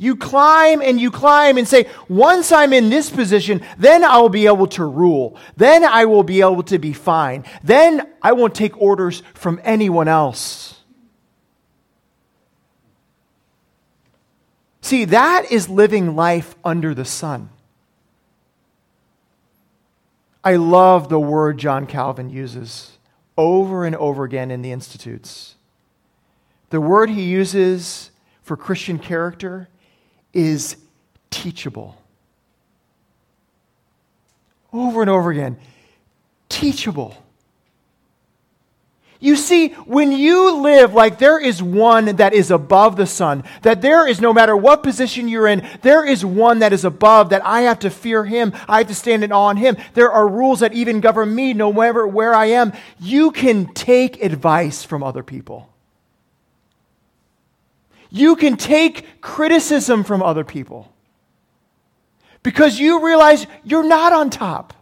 You 0.00 0.16
climb 0.16 0.80
and 0.80 0.98
you 0.98 1.10
climb 1.10 1.58
and 1.58 1.68
say, 1.68 1.86
once 2.08 2.52
I'm 2.52 2.72
in 2.72 2.88
this 2.88 3.10
position, 3.10 3.60
then 3.76 4.02
I'll 4.02 4.30
be 4.30 4.46
able 4.46 4.66
to 4.68 4.84
rule. 4.86 5.36
Then 5.58 5.84
I 5.84 6.06
will 6.06 6.22
be 6.22 6.40
able 6.40 6.62
to 6.62 6.78
be 6.78 6.94
fine. 6.94 7.44
Then 7.62 8.10
I 8.22 8.32
won't 8.32 8.54
take 8.54 8.80
orders 8.80 9.22
from 9.34 9.60
anyone 9.62 10.08
else. 10.08 10.80
See, 14.80 15.04
that 15.04 15.52
is 15.52 15.68
living 15.68 16.16
life 16.16 16.54
under 16.64 16.94
the 16.94 17.04
sun. 17.04 17.50
I 20.42 20.56
love 20.56 21.10
the 21.10 21.20
word 21.20 21.58
John 21.58 21.86
Calvin 21.86 22.30
uses 22.30 22.96
over 23.36 23.84
and 23.84 23.94
over 23.96 24.24
again 24.24 24.50
in 24.50 24.62
the 24.62 24.72
Institutes. 24.72 25.56
The 26.70 26.80
word 26.80 27.10
he 27.10 27.24
uses 27.24 28.12
for 28.40 28.56
Christian 28.56 28.98
character 28.98 29.68
is 30.32 30.76
teachable. 31.30 31.96
Over 34.72 35.00
and 35.00 35.10
over 35.10 35.30
again, 35.30 35.58
teachable. 36.48 37.16
You 39.22 39.36
see, 39.36 39.68
when 39.84 40.12
you 40.12 40.56
live 40.62 40.94
like 40.94 41.18
there 41.18 41.38
is 41.38 41.62
one 41.62 42.16
that 42.16 42.32
is 42.32 42.50
above 42.50 42.96
the 42.96 43.06
sun, 43.06 43.44
that 43.60 43.82
there 43.82 44.08
is 44.08 44.18
no 44.18 44.32
matter 44.32 44.56
what 44.56 44.82
position 44.82 45.28
you're 45.28 45.46
in, 45.46 45.68
there 45.82 46.06
is 46.06 46.24
one 46.24 46.60
that 46.60 46.72
is 46.72 46.86
above, 46.86 47.28
that 47.28 47.44
I 47.44 47.62
have 47.62 47.80
to 47.80 47.90
fear 47.90 48.24
him, 48.24 48.54
I 48.66 48.78
have 48.78 48.88
to 48.88 48.94
stand 48.94 49.22
in 49.22 49.30
awe 49.30 49.48
on 49.48 49.58
him. 49.58 49.76
There 49.92 50.10
are 50.10 50.26
rules 50.26 50.60
that 50.60 50.72
even 50.72 51.02
govern 51.02 51.34
me 51.34 51.52
no 51.52 51.70
matter 51.70 52.06
where 52.06 52.34
I 52.34 52.46
am. 52.46 52.72
You 52.98 53.30
can 53.30 53.74
take 53.74 54.22
advice 54.22 54.84
from 54.84 55.02
other 55.02 55.22
people. 55.22 55.68
You 58.10 58.36
can 58.36 58.56
take 58.56 59.20
criticism 59.20 60.04
from 60.04 60.22
other 60.22 60.44
people 60.44 60.92
because 62.42 62.78
you 62.78 63.04
realize 63.04 63.46
you're 63.64 63.86
not 63.86 64.12
on 64.12 64.30
top. 64.30 64.74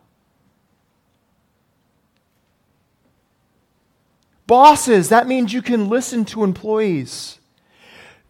Bosses, 4.47 5.11
that 5.11 5.29
means 5.29 5.53
you 5.53 5.61
can 5.61 5.91
listen 5.91 6.25
to 6.27 6.43
employees. 6.43 7.39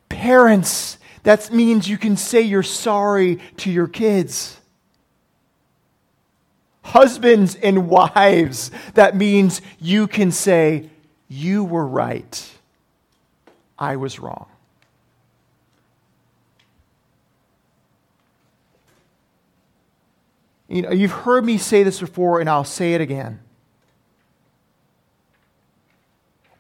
Parents, 0.08 0.98
that 1.22 1.52
means 1.52 1.88
you 1.88 1.96
can 1.96 2.16
say 2.16 2.40
you're 2.40 2.64
sorry 2.64 3.38
to 3.58 3.70
your 3.70 3.87
kids. 3.87 4.58
Husbands 6.82 7.54
and 7.54 7.88
wives, 7.88 8.72
that 8.94 9.14
means 9.14 9.61
you 9.78 10.08
can 10.08 10.32
say, 10.32 10.90
You 11.28 11.62
were 11.62 11.87
right. 11.87 12.52
I 13.78 13.94
was 13.94 14.18
wrong. 14.18 14.46
You 20.68 20.83
know, 20.83 20.90
you've 20.90 21.11
heard 21.11 21.44
me 21.44 21.57
say 21.59 21.83
this 21.83 22.00
before, 22.00 22.40
and 22.40 22.48
I'll 22.48 22.64
say 22.64 22.94
it 22.94 23.00
again. 23.00 23.40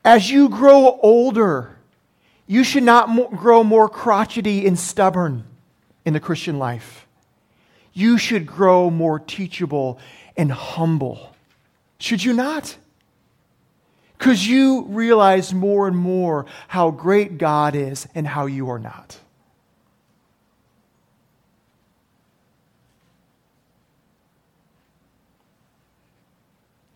As 0.04 0.30
you 0.30 0.48
grow 0.48 0.98
older, 1.02 1.76
you 2.46 2.64
should 2.64 2.82
not 2.82 3.36
grow 3.36 3.62
more 3.62 3.88
crotchety 3.88 4.66
and 4.66 4.78
stubborn 4.78 5.44
in 6.06 6.14
the 6.14 6.20
Christian 6.20 6.58
life. 6.58 7.06
You 7.92 8.16
should 8.16 8.46
grow 8.46 8.88
more 8.88 9.18
teachable 9.18 9.98
and 10.36 10.50
humble. 10.50 11.34
Should 11.98 12.24
you 12.24 12.32
not? 12.32 12.76
Because 14.16 14.46
you 14.46 14.84
realize 14.88 15.52
more 15.52 15.86
and 15.86 15.96
more 15.96 16.46
how 16.68 16.90
great 16.90 17.36
God 17.36 17.74
is 17.74 18.08
and 18.14 18.26
how 18.26 18.46
you 18.46 18.70
are 18.70 18.78
not. 18.78 19.18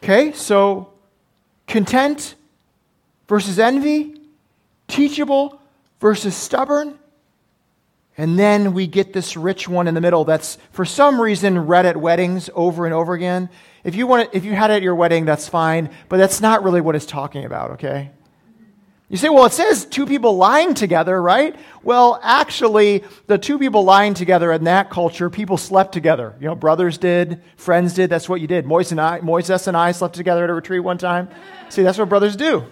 Okay, 0.02 0.32
so 0.32 0.92
content 1.68 2.34
versus 3.28 3.60
envy, 3.60 4.20
teachable 4.88 5.60
versus 6.00 6.34
stubborn. 6.34 6.98
And 8.18 8.36
then 8.36 8.74
we 8.74 8.88
get 8.88 9.12
this 9.12 9.36
rich 9.36 9.68
one 9.68 9.86
in 9.86 9.94
the 9.94 10.00
middle 10.00 10.24
that's 10.24 10.58
for 10.72 10.84
some 10.84 11.20
reason 11.20 11.66
read 11.66 11.86
at 11.86 11.96
weddings 11.96 12.50
over 12.54 12.84
and 12.84 12.92
over 12.92 13.14
again. 13.14 13.48
If 13.84 13.94
you 13.94 14.08
want 14.08 14.24
it, 14.24 14.30
if 14.32 14.44
you 14.44 14.54
had 14.54 14.72
it 14.72 14.74
at 14.74 14.82
your 14.82 14.96
wedding, 14.96 15.24
that's 15.24 15.48
fine, 15.48 15.88
but 16.08 16.16
that's 16.16 16.40
not 16.40 16.64
really 16.64 16.80
what 16.80 16.96
it's 16.96 17.06
talking 17.06 17.44
about, 17.44 17.70
okay? 17.70 18.10
You 19.12 19.18
say, 19.18 19.28
well, 19.28 19.44
it 19.44 19.52
says 19.52 19.84
two 19.84 20.06
people 20.06 20.38
lying 20.38 20.72
together, 20.72 21.20
right? 21.20 21.54
Well, 21.82 22.18
actually, 22.22 23.04
the 23.26 23.36
two 23.36 23.58
people 23.58 23.84
lying 23.84 24.14
together 24.14 24.50
in 24.50 24.64
that 24.64 24.88
culture, 24.88 25.28
people 25.28 25.58
slept 25.58 25.92
together. 25.92 26.34
You 26.40 26.46
know, 26.46 26.54
brothers 26.54 26.96
did, 26.96 27.42
friends 27.56 27.92
did. 27.92 28.08
That's 28.08 28.26
what 28.26 28.40
you 28.40 28.46
did. 28.46 28.64
Moises 28.64 28.92
and 28.92 29.00
I, 29.02 29.20
Moises 29.20 29.68
and 29.68 29.76
I 29.76 29.92
slept 29.92 30.14
together 30.14 30.44
at 30.44 30.48
a 30.48 30.54
retreat 30.54 30.82
one 30.82 30.96
time. 30.96 31.28
See, 31.68 31.82
that's 31.82 31.98
what 31.98 32.08
brothers 32.08 32.36
do. 32.36 32.64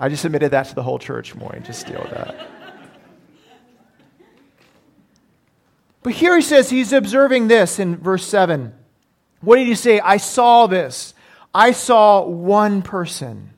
I 0.00 0.08
just 0.08 0.24
admitted 0.24 0.52
that 0.52 0.68
to 0.68 0.74
the 0.74 0.82
whole 0.82 0.98
church, 0.98 1.34
Moy. 1.34 1.60
Just 1.62 1.86
with 1.90 2.10
that. 2.10 2.34
But 6.02 6.14
here 6.14 6.34
he 6.34 6.40
says 6.40 6.70
he's 6.70 6.94
observing 6.94 7.48
this 7.48 7.78
in 7.78 7.96
verse 7.96 8.24
7. 8.24 8.72
What 9.42 9.56
did 9.56 9.66
he 9.66 9.74
say? 9.74 10.00
I 10.00 10.16
saw 10.16 10.66
this. 10.66 11.12
I 11.54 11.72
saw 11.72 12.24
one 12.24 12.80
person. 12.80 13.51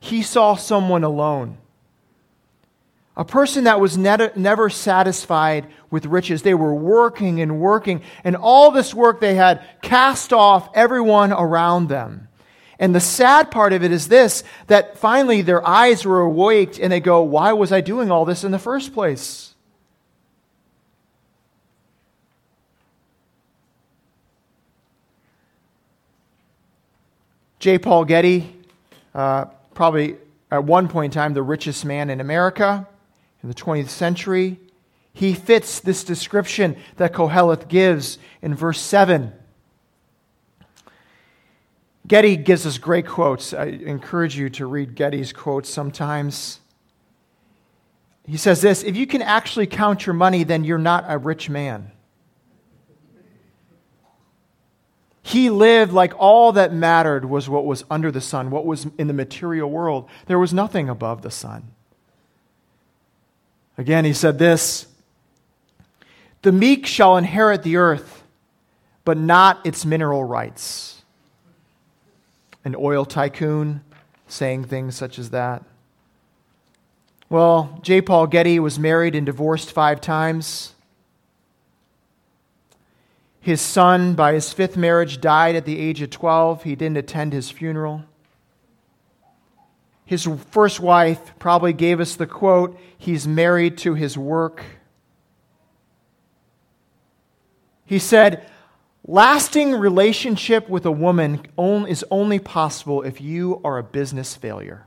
He 0.00 0.22
saw 0.22 0.54
someone 0.54 1.04
alone. 1.04 1.58
A 3.16 3.24
person 3.24 3.64
that 3.64 3.80
was 3.80 3.98
never 3.98 4.70
satisfied 4.70 5.66
with 5.90 6.06
riches. 6.06 6.42
They 6.42 6.54
were 6.54 6.74
working 6.74 7.40
and 7.40 7.60
working, 7.60 8.02
and 8.22 8.36
all 8.36 8.70
this 8.70 8.94
work 8.94 9.20
they 9.20 9.34
had 9.34 9.64
cast 9.82 10.32
off 10.32 10.70
everyone 10.72 11.32
around 11.32 11.88
them. 11.88 12.28
And 12.78 12.94
the 12.94 13.00
sad 13.00 13.50
part 13.50 13.72
of 13.72 13.82
it 13.82 13.90
is 13.90 14.06
this 14.06 14.44
that 14.68 14.98
finally 14.98 15.42
their 15.42 15.66
eyes 15.66 16.04
were 16.04 16.20
awaked 16.20 16.78
and 16.78 16.92
they 16.92 17.00
go, 17.00 17.22
Why 17.22 17.52
was 17.52 17.72
I 17.72 17.80
doing 17.80 18.10
all 18.12 18.24
this 18.24 18.44
in 18.44 18.52
the 18.52 18.58
first 18.58 18.94
place? 18.94 19.54
J. 27.58 27.78
Paul 27.78 28.04
Getty, 28.04 28.54
uh, 29.12 29.46
probably 29.78 30.16
at 30.50 30.64
one 30.64 30.88
point 30.88 31.14
in 31.14 31.16
time 31.16 31.34
the 31.34 31.42
richest 31.42 31.84
man 31.84 32.10
in 32.10 32.20
America 32.20 32.84
in 33.44 33.48
the 33.48 33.54
20th 33.54 33.90
century, 33.90 34.58
he 35.12 35.32
fits 35.34 35.78
this 35.78 36.02
description 36.02 36.76
that 36.96 37.12
Koheleth 37.12 37.68
gives 37.68 38.18
in 38.42 38.56
verse 38.56 38.80
7. 38.80 39.32
Getty 42.08 42.38
gives 42.38 42.66
us 42.66 42.76
great 42.78 43.06
quotes. 43.06 43.54
I 43.54 43.66
encourage 43.66 44.36
you 44.36 44.50
to 44.50 44.66
read 44.66 44.96
Getty's 44.96 45.32
quotes 45.32 45.70
sometimes. 45.70 46.58
He 48.26 48.36
says 48.36 48.60
this 48.60 48.82
If 48.82 48.96
you 48.96 49.06
can 49.06 49.22
actually 49.22 49.68
count 49.68 50.06
your 50.06 50.14
money, 50.14 50.42
then 50.42 50.64
you're 50.64 50.78
not 50.78 51.04
a 51.06 51.18
rich 51.18 51.48
man. 51.48 51.92
He 55.28 55.50
lived 55.50 55.92
like 55.92 56.14
all 56.18 56.52
that 56.52 56.72
mattered 56.72 57.26
was 57.26 57.50
what 57.50 57.66
was 57.66 57.84
under 57.90 58.10
the 58.10 58.20
sun, 58.20 58.50
what 58.50 58.64
was 58.64 58.86
in 58.96 59.08
the 59.08 59.12
material 59.12 59.70
world. 59.70 60.08
There 60.24 60.38
was 60.38 60.54
nothing 60.54 60.88
above 60.88 61.20
the 61.20 61.30
sun. 61.30 61.68
Again, 63.76 64.06
he 64.06 64.14
said 64.14 64.38
this 64.38 64.86
The 66.40 66.50
meek 66.50 66.86
shall 66.86 67.18
inherit 67.18 67.62
the 67.62 67.76
earth, 67.76 68.22
but 69.04 69.18
not 69.18 69.64
its 69.66 69.84
mineral 69.84 70.24
rights 70.24 70.98
an 72.64 72.74
oil 72.78 73.04
tycoon 73.04 73.82
saying 74.26 74.64
things 74.64 74.96
such 74.96 75.18
as 75.18 75.30
that. 75.30 75.62
Well, 77.30 77.78
J. 77.82 78.00
Paul 78.00 78.26
Getty 78.26 78.58
was 78.58 78.78
married 78.78 79.14
and 79.14 79.26
divorced 79.26 79.72
five 79.72 80.00
times. 80.00 80.74
His 83.48 83.62
son, 83.62 84.12
by 84.12 84.34
his 84.34 84.52
fifth 84.52 84.76
marriage, 84.76 85.22
died 85.22 85.56
at 85.56 85.64
the 85.64 85.80
age 85.80 86.02
of 86.02 86.10
12. 86.10 86.64
He 86.64 86.76
didn't 86.76 86.98
attend 86.98 87.32
his 87.32 87.50
funeral. 87.50 88.04
His 90.04 90.28
first 90.50 90.80
wife 90.80 91.32
probably 91.38 91.72
gave 91.72 91.98
us 91.98 92.14
the 92.14 92.26
quote 92.26 92.78
He's 92.98 93.26
married 93.26 93.78
to 93.78 93.94
his 93.94 94.18
work. 94.18 94.62
He 97.86 97.98
said, 97.98 98.46
Lasting 99.06 99.72
relationship 99.72 100.68
with 100.68 100.84
a 100.84 100.92
woman 100.92 101.40
is 101.88 102.04
only 102.10 102.38
possible 102.38 103.00
if 103.00 103.18
you 103.18 103.62
are 103.64 103.78
a 103.78 103.82
business 103.82 104.36
failure. 104.36 104.84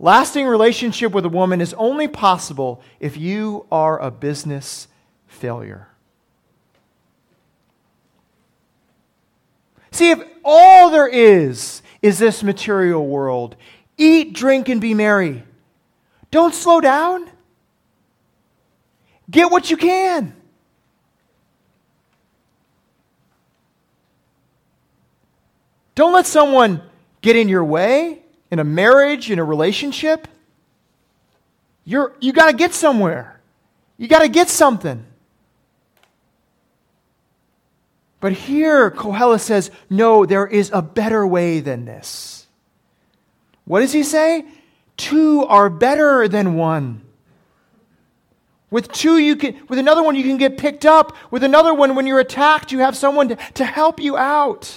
Lasting 0.00 0.48
relationship 0.48 1.12
with 1.12 1.24
a 1.24 1.28
woman 1.28 1.60
is 1.60 1.72
only 1.74 2.08
possible 2.08 2.82
if 2.98 3.16
you 3.16 3.64
are 3.70 4.02
a 4.02 4.10
business 4.10 4.88
failure. 5.28 5.86
See, 9.96 10.10
if 10.10 10.22
all 10.44 10.90
there 10.90 11.08
is 11.08 11.80
is 12.02 12.18
this 12.18 12.42
material 12.42 13.06
world, 13.06 13.56
eat, 13.96 14.34
drink, 14.34 14.68
and 14.68 14.78
be 14.78 14.92
merry, 14.92 15.42
don't 16.30 16.54
slow 16.54 16.82
down. 16.82 17.30
Get 19.30 19.50
what 19.50 19.70
you 19.70 19.78
can. 19.78 20.36
Don't 25.94 26.12
let 26.12 26.26
someone 26.26 26.82
get 27.22 27.34
in 27.34 27.48
your 27.48 27.64
way 27.64 28.22
in 28.50 28.58
a 28.58 28.64
marriage, 28.64 29.30
in 29.30 29.38
a 29.38 29.44
relationship. 29.44 30.28
You're, 31.86 32.14
you 32.20 32.34
got 32.34 32.50
to 32.50 32.52
get 32.52 32.74
somewhere. 32.74 33.40
You 33.96 34.08
got 34.08 34.18
to 34.18 34.28
get 34.28 34.50
something. 34.50 35.06
But 38.20 38.32
here, 38.32 38.90
Koheles 38.90 39.40
says, 39.40 39.70
no, 39.90 40.24
there 40.24 40.46
is 40.46 40.70
a 40.72 40.82
better 40.82 41.26
way 41.26 41.60
than 41.60 41.84
this. 41.84 42.46
What 43.64 43.80
does 43.80 43.92
he 43.92 44.02
say? 44.02 44.46
Two 44.96 45.44
are 45.44 45.68
better 45.68 46.26
than 46.28 46.54
one. 46.54 47.02
With 48.70 48.90
two, 48.90 49.18
you 49.18 49.36
can, 49.36 49.60
with 49.68 49.78
another 49.78 50.02
one, 50.02 50.16
you 50.16 50.22
can 50.22 50.38
get 50.38 50.56
picked 50.56 50.86
up. 50.86 51.16
With 51.30 51.44
another 51.44 51.74
one, 51.74 51.94
when 51.94 52.06
you're 52.06 52.18
attacked, 52.18 52.72
you 52.72 52.80
have 52.80 52.96
someone 52.96 53.28
to, 53.28 53.36
to 53.54 53.64
help 53.64 54.00
you 54.00 54.16
out. 54.16 54.74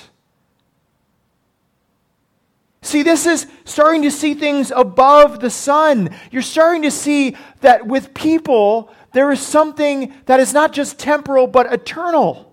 See, 2.81 3.03
this 3.03 3.25
is 3.25 3.47
starting 3.65 4.03
to 4.03 4.11
see 4.11 4.33
things 4.33 4.71
above 4.71 5.39
the 5.39 5.49
sun. 5.49 6.09
You're 6.31 6.41
starting 6.41 6.83
to 6.83 6.91
see 6.91 7.35
that 7.61 7.87
with 7.87 8.13
people, 8.13 8.93
there 9.13 9.31
is 9.31 9.39
something 9.39 10.13
that 10.25 10.39
is 10.39 10.53
not 10.53 10.71
just 10.71 10.99
temporal, 10.99 11.47
but 11.47 11.71
eternal. 11.71 12.48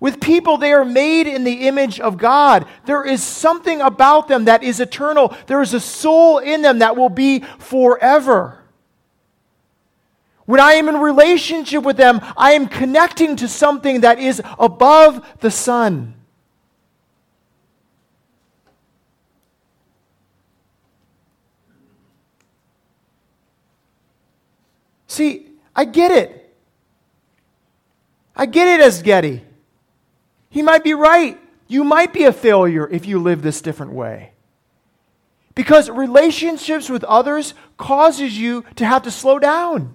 With 0.00 0.20
people, 0.20 0.58
they 0.58 0.72
are 0.72 0.84
made 0.84 1.26
in 1.26 1.42
the 1.42 1.66
image 1.66 1.98
of 1.98 2.16
God. 2.18 2.66
There 2.86 3.04
is 3.04 3.22
something 3.22 3.80
about 3.80 4.28
them 4.28 4.44
that 4.44 4.62
is 4.62 4.78
eternal. 4.78 5.34
There 5.46 5.60
is 5.60 5.74
a 5.74 5.80
soul 5.80 6.38
in 6.38 6.62
them 6.62 6.78
that 6.78 6.96
will 6.96 7.08
be 7.08 7.40
forever. 7.58 8.62
When 10.44 10.60
I 10.60 10.72
am 10.74 10.88
in 10.88 10.98
relationship 10.98 11.82
with 11.82 11.96
them, 11.96 12.20
I 12.36 12.52
am 12.52 12.68
connecting 12.68 13.36
to 13.36 13.48
something 13.48 14.00
that 14.02 14.18
is 14.18 14.40
above 14.58 15.26
the 15.40 15.50
sun. 15.50 16.14
See, 25.08 25.48
I 25.74 25.84
get 25.84 26.12
it. 26.12 26.54
I 28.36 28.46
get 28.46 28.68
it 28.68 28.80
as 28.80 29.02
Getty. 29.02 29.47
He 30.58 30.62
might 30.62 30.82
be 30.82 30.92
right. 30.92 31.38
You 31.68 31.84
might 31.84 32.12
be 32.12 32.24
a 32.24 32.32
failure 32.32 32.88
if 32.88 33.06
you 33.06 33.22
live 33.22 33.42
this 33.42 33.60
different 33.60 33.92
way. 33.92 34.32
Because 35.54 35.88
relationships 35.88 36.90
with 36.90 37.04
others 37.04 37.54
causes 37.76 38.36
you 38.36 38.64
to 38.74 38.84
have 38.84 39.04
to 39.04 39.12
slow 39.12 39.38
down. 39.38 39.94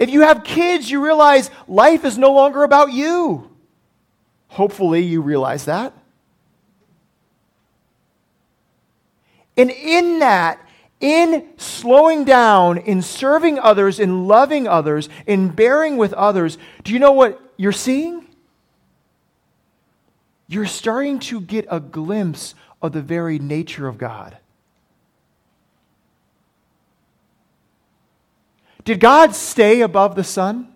If 0.00 0.10
you 0.10 0.22
have 0.22 0.42
kids, 0.42 0.90
you 0.90 1.04
realize 1.04 1.52
life 1.68 2.04
is 2.04 2.18
no 2.18 2.32
longer 2.32 2.64
about 2.64 2.92
you. 2.92 3.48
Hopefully, 4.48 5.02
you 5.02 5.22
realize 5.22 5.66
that. 5.66 5.92
And 9.56 9.70
in 9.70 10.18
that, 10.18 10.58
in 10.98 11.46
slowing 11.58 12.24
down, 12.24 12.78
in 12.78 13.02
serving 13.02 13.60
others, 13.60 14.00
in 14.00 14.26
loving 14.26 14.66
others, 14.66 15.08
in 15.28 15.50
bearing 15.50 15.96
with 15.96 16.12
others, 16.14 16.58
do 16.82 16.92
you 16.92 16.98
know 16.98 17.12
what 17.12 17.40
you're 17.60 17.72
seeing? 17.72 18.26
You're 20.48 20.64
starting 20.64 21.18
to 21.18 21.42
get 21.42 21.66
a 21.70 21.78
glimpse 21.78 22.54
of 22.80 22.92
the 22.92 23.02
very 23.02 23.38
nature 23.38 23.86
of 23.86 23.98
God. 23.98 24.38
Did 28.84 28.98
God 28.98 29.34
stay 29.34 29.82
above 29.82 30.14
the 30.14 30.24
sun? 30.24 30.72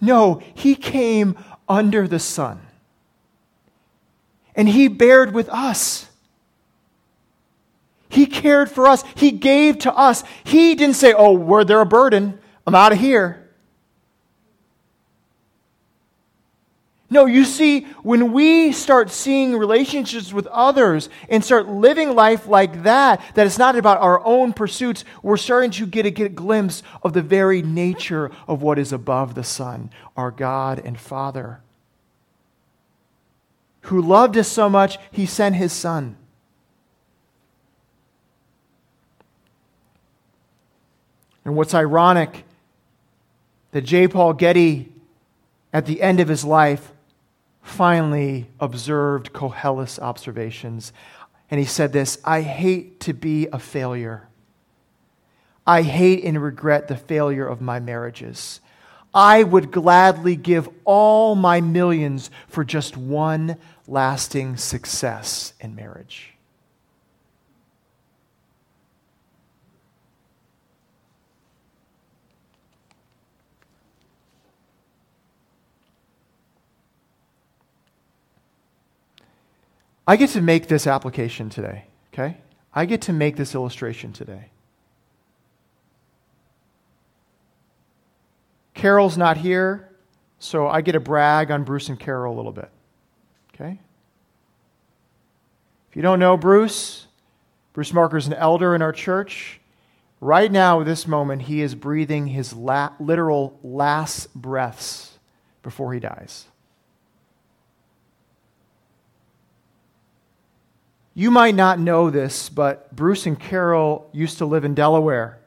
No, 0.00 0.40
He 0.54 0.76
came 0.76 1.36
under 1.68 2.06
the 2.06 2.20
sun. 2.20 2.64
And 4.54 4.68
He 4.68 4.86
bared 4.86 5.34
with 5.34 5.48
us. 5.48 6.06
He 8.08 8.26
cared 8.26 8.70
for 8.70 8.86
us. 8.86 9.02
He 9.16 9.32
gave 9.32 9.80
to 9.80 9.92
us. 9.92 10.22
He 10.44 10.76
didn't 10.76 10.94
say, 10.94 11.12
Oh, 11.12 11.32
were 11.32 11.64
there 11.64 11.80
a 11.80 11.86
burden? 11.86 12.38
I'm 12.68 12.76
out 12.76 12.92
of 12.92 13.00
here. 13.00 13.43
No, 17.10 17.26
you 17.26 17.44
see, 17.44 17.82
when 18.02 18.32
we 18.32 18.72
start 18.72 19.10
seeing 19.10 19.56
relationships 19.56 20.32
with 20.32 20.46
others 20.46 21.08
and 21.28 21.44
start 21.44 21.68
living 21.68 22.14
life 22.14 22.46
like 22.46 22.82
that, 22.84 23.20
that 23.34 23.46
it's 23.46 23.58
not 23.58 23.76
about 23.76 24.00
our 24.00 24.24
own 24.24 24.52
pursuits, 24.52 25.04
we're 25.22 25.36
starting 25.36 25.70
to 25.72 25.86
get 25.86 26.06
a, 26.06 26.10
get 26.10 26.26
a 26.26 26.30
glimpse 26.30 26.82
of 27.02 27.12
the 27.12 27.22
very 27.22 27.60
nature 27.60 28.30
of 28.48 28.62
what 28.62 28.78
is 28.78 28.92
above 28.92 29.34
the 29.34 29.44
sun, 29.44 29.90
our 30.16 30.30
God 30.30 30.80
and 30.82 30.98
Father. 30.98 31.60
Who 33.82 34.00
loved 34.00 34.38
us 34.38 34.48
so 34.48 34.70
much, 34.70 34.98
he 35.12 35.26
sent 35.26 35.56
his 35.56 35.72
Son. 35.72 36.16
And 41.44 41.54
what's 41.54 41.74
ironic 41.74 42.44
that 43.72 43.82
J. 43.82 44.08
Paul 44.08 44.32
Getty, 44.32 44.90
at 45.70 45.84
the 45.84 46.00
end 46.00 46.18
of 46.18 46.28
his 46.28 46.46
life, 46.46 46.92
finally 47.64 48.46
observed 48.60 49.32
Koheles' 49.32 49.98
observations. 49.98 50.92
And 51.50 51.58
he 51.58 51.66
said 51.66 51.92
this 51.92 52.18
I 52.24 52.42
hate 52.42 53.00
to 53.00 53.12
be 53.12 53.48
a 53.48 53.58
failure. 53.58 54.28
I 55.66 55.82
hate 55.82 56.24
and 56.24 56.40
regret 56.40 56.88
the 56.88 56.96
failure 56.96 57.46
of 57.46 57.60
my 57.60 57.80
marriages. 57.80 58.60
I 59.14 59.42
would 59.42 59.70
gladly 59.70 60.36
give 60.36 60.68
all 60.84 61.34
my 61.34 61.60
millions 61.60 62.30
for 62.48 62.64
just 62.64 62.96
one 62.96 63.56
lasting 63.86 64.56
success 64.56 65.54
in 65.60 65.74
marriage. 65.74 66.33
I 80.06 80.16
get 80.16 80.30
to 80.30 80.40
make 80.40 80.68
this 80.68 80.86
application 80.86 81.48
today, 81.48 81.84
okay? 82.12 82.38
I 82.74 82.84
get 82.84 83.02
to 83.02 83.12
make 83.12 83.36
this 83.36 83.54
illustration 83.54 84.12
today. 84.12 84.50
Carol's 88.74 89.16
not 89.16 89.38
here, 89.38 89.88
so 90.38 90.68
I 90.68 90.82
get 90.82 90.92
to 90.92 91.00
brag 91.00 91.50
on 91.50 91.64
Bruce 91.64 91.88
and 91.88 91.98
Carol 91.98 92.34
a 92.34 92.36
little 92.36 92.52
bit, 92.52 92.70
okay? 93.54 93.78
If 95.88 95.96
you 95.96 96.02
don't 96.02 96.18
know 96.18 96.36
Bruce, 96.36 97.06
Bruce 97.72 97.92
Marker 97.92 98.16
is 98.16 98.26
an 98.26 98.34
elder 98.34 98.74
in 98.74 98.82
our 98.82 98.92
church. 98.92 99.60
Right 100.20 100.50
now, 100.50 100.82
this 100.82 101.06
moment, 101.06 101.42
he 101.42 101.60
is 101.60 101.74
breathing 101.74 102.26
his 102.28 102.52
la- 102.52 102.92
literal 102.98 103.58
last 103.62 104.34
breaths 104.34 105.18
before 105.62 105.94
he 105.94 106.00
dies. 106.00 106.46
You 111.14 111.30
might 111.30 111.54
not 111.54 111.78
know 111.78 112.10
this, 112.10 112.48
but 112.48 112.94
Bruce 112.94 113.24
and 113.24 113.38
Carol 113.38 114.10
used 114.12 114.38
to 114.38 114.46
live 114.46 114.64
in 114.64 114.74
Delaware. 114.74 115.38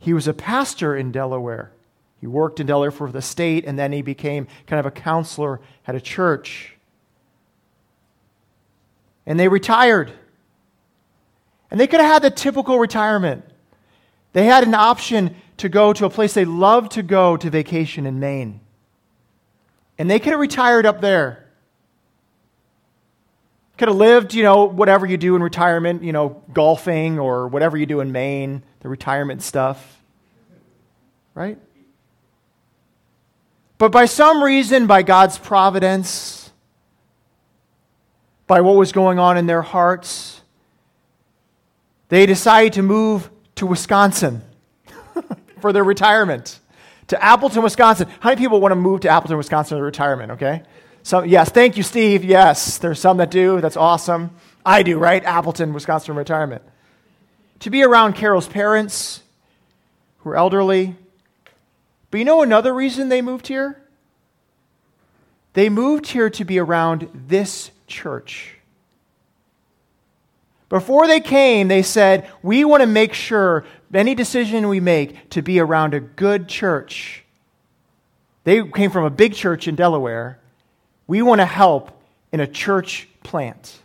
He 0.00 0.12
was 0.12 0.26
a 0.26 0.34
pastor 0.34 0.96
in 0.96 1.12
Delaware. 1.12 1.70
He 2.20 2.26
worked 2.26 2.58
in 2.58 2.66
Delaware 2.66 2.90
for 2.90 3.10
the 3.10 3.22
state, 3.22 3.64
and 3.64 3.78
then 3.78 3.92
he 3.92 4.02
became 4.02 4.48
kind 4.66 4.80
of 4.80 4.86
a 4.86 4.90
counselor 4.90 5.60
at 5.86 5.94
a 5.94 6.00
church. 6.00 6.76
And 9.24 9.38
they 9.38 9.46
retired. 9.46 10.12
And 11.70 11.78
they 11.78 11.86
could 11.86 12.00
have 12.00 12.12
had 12.14 12.22
the 12.22 12.30
typical 12.30 12.78
retirement. 12.78 13.44
They 14.32 14.46
had 14.46 14.64
an 14.64 14.74
option 14.74 15.36
to 15.58 15.68
go 15.68 15.92
to 15.92 16.06
a 16.06 16.10
place 16.10 16.34
they 16.34 16.44
loved 16.44 16.92
to 16.92 17.02
go 17.02 17.36
to 17.36 17.50
vacation 17.50 18.04
in 18.04 18.18
Maine. 18.18 18.60
And 19.98 20.10
they 20.10 20.18
could 20.18 20.32
have 20.32 20.40
retired 20.40 20.86
up 20.86 21.00
there. 21.00 21.45
Could 23.78 23.88
have 23.88 23.96
lived, 23.96 24.32
you 24.32 24.42
know, 24.42 24.64
whatever 24.64 25.06
you 25.06 25.16
do 25.16 25.36
in 25.36 25.42
retirement, 25.42 26.02
you 26.02 26.12
know, 26.12 26.42
golfing 26.52 27.18
or 27.18 27.48
whatever 27.48 27.76
you 27.76 27.86
do 27.86 28.00
in 28.00 28.10
Maine, 28.10 28.62
the 28.80 28.88
retirement 28.88 29.42
stuff. 29.42 30.00
Right? 31.34 31.58
But 33.78 33.92
by 33.92 34.06
some 34.06 34.42
reason, 34.42 34.86
by 34.86 35.02
God's 35.02 35.38
providence, 35.38 36.50
by 38.46 38.60
what 38.60 38.76
was 38.76 38.92
going 38.92 39.18
on 39.18 39.36
in 39.36 39.46
their 39.46 39.62
hearts, 39.62 40.40
they 42.08 42.24
decided 42.26 42.74
to 42.74 42.82
move 42.82 43.30
to 43.56 43.66
Wisconsin 43.66 44.42
for 45.60 45.72
their 45.72 45.84
retirement. 45.84 46.60
To 47.08 47.22
Appleton, 47.22 47.62
Wisconsin. 47.62 48.08
How 48.20 48.30
many 48.30 48.40
people 48.40 48.60
want 48.60 48.72
to 48.72 48.76
move 48.76 49.00
to 49.00 49.08
Appleton, 49.08 49.36
Wisconsin 49.36 49.78
for 49.78 49.84
retirement, 49.84 50.32
okay? 50.32 50.62
Yes, 51.24 51.50
thank 51.50 51.76
you, 51.76 51.82
Steve. 51.82 52.24
Yes, 52.24 52.78
there's 52.78 52.98
some 52.98 53.18
that 53.18 53.30
do. 53.30 53.60
That's 53.60 53.76
awesome. 53.76 54.30
I 54.64 54.82
do, 54.82 54.98
right? 54.98 55.22
Appleton, 55.24 55.72
Wisconsin 55.72 56.16
retirement. 56.16 56.62
To 57.60 57.70
be 57.70 57.82
around 57.84 58.14
Carol's 58.14 58.48
parents, 58.48 59.22
who 60.18 60.30
are 60.30 60.36
elderly. 60.36 60.96
But 62.10 62.18
you 62.18 62.24
know 62.24 62.42
another 62.42 62.74
reason 62.74 63.08
they 63.08 63.22
moved 63.22 63.46
here? 63.46 63.80
They 65.52 65.68
moved 65.68 66.08
here 66.08 66.28
to 66.30 66.44
be 66.44 66.58
around 66.58 67.08
this 67.14 67.70
church. 67.86 68.56
Before 70.68 71.06
they 71.06 71.20
came, 71.20 71.68
they 71.68 71.82
said, 71.82 72.28
We 72.42 72.64
want 72.64 72.80
to 72.80 72.86
make 72.86 73.14
sure 73.14 73.64
any 73.94 74.16
decision 74.16 74.68
we 74.68 74.80
make 74.80 75.30
to 75.30 75.42
be 75.42 75.60
around 75.60 75.94
a 75.94 76.00
good 76.00 76.48
church. 76.48 77.24
They 78.42 78.68
came 78.68 78.90
from 78.90 79.04
a 79.04 79.10
big 79.10 79.34
church 79.34 79.68
in 79.68 79.76
Delaware. 79.76 80.40
We 81.06 81.22
want 81.22 81.40
to 81.40 81.46
help 81.46 82.02
in 82.32 82.40
a 82.40 82.46
church 82.46 83.08
plant. 83.22 83.78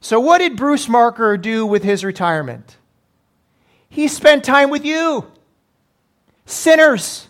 So, 0.00 0.18
what 0.18 0.38
did 0.38 0.56
Bruce 0.56 0.88
Marker 0.88 1.36
do 1.36 1.66
with 1.66 1.84
his 1.84 2.04
retirement? 2.04 2.76
He 3.88 4.08
spent 4.08 4.44
time 4.44 4.70
with 4.70 4.84
you, 4.84 5.26
sinners. 6.46 7.28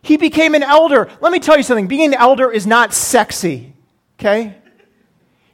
He 0.00 0.16
became 0.16 0.54
an 0.54 0.62
elder. 0.62 1.08
Let 1.20 1.32
me 1.32 1.40
tell 1.40 1.56
you 1.56 1.64
something 1.64 1.88
being 1.88 2.14
an 2.14 2.14
elder 2.14 2.50
is 2.50 2.66
not 2.66 2.94
sexy, 2.94 3.72
okay? 4.18 4.54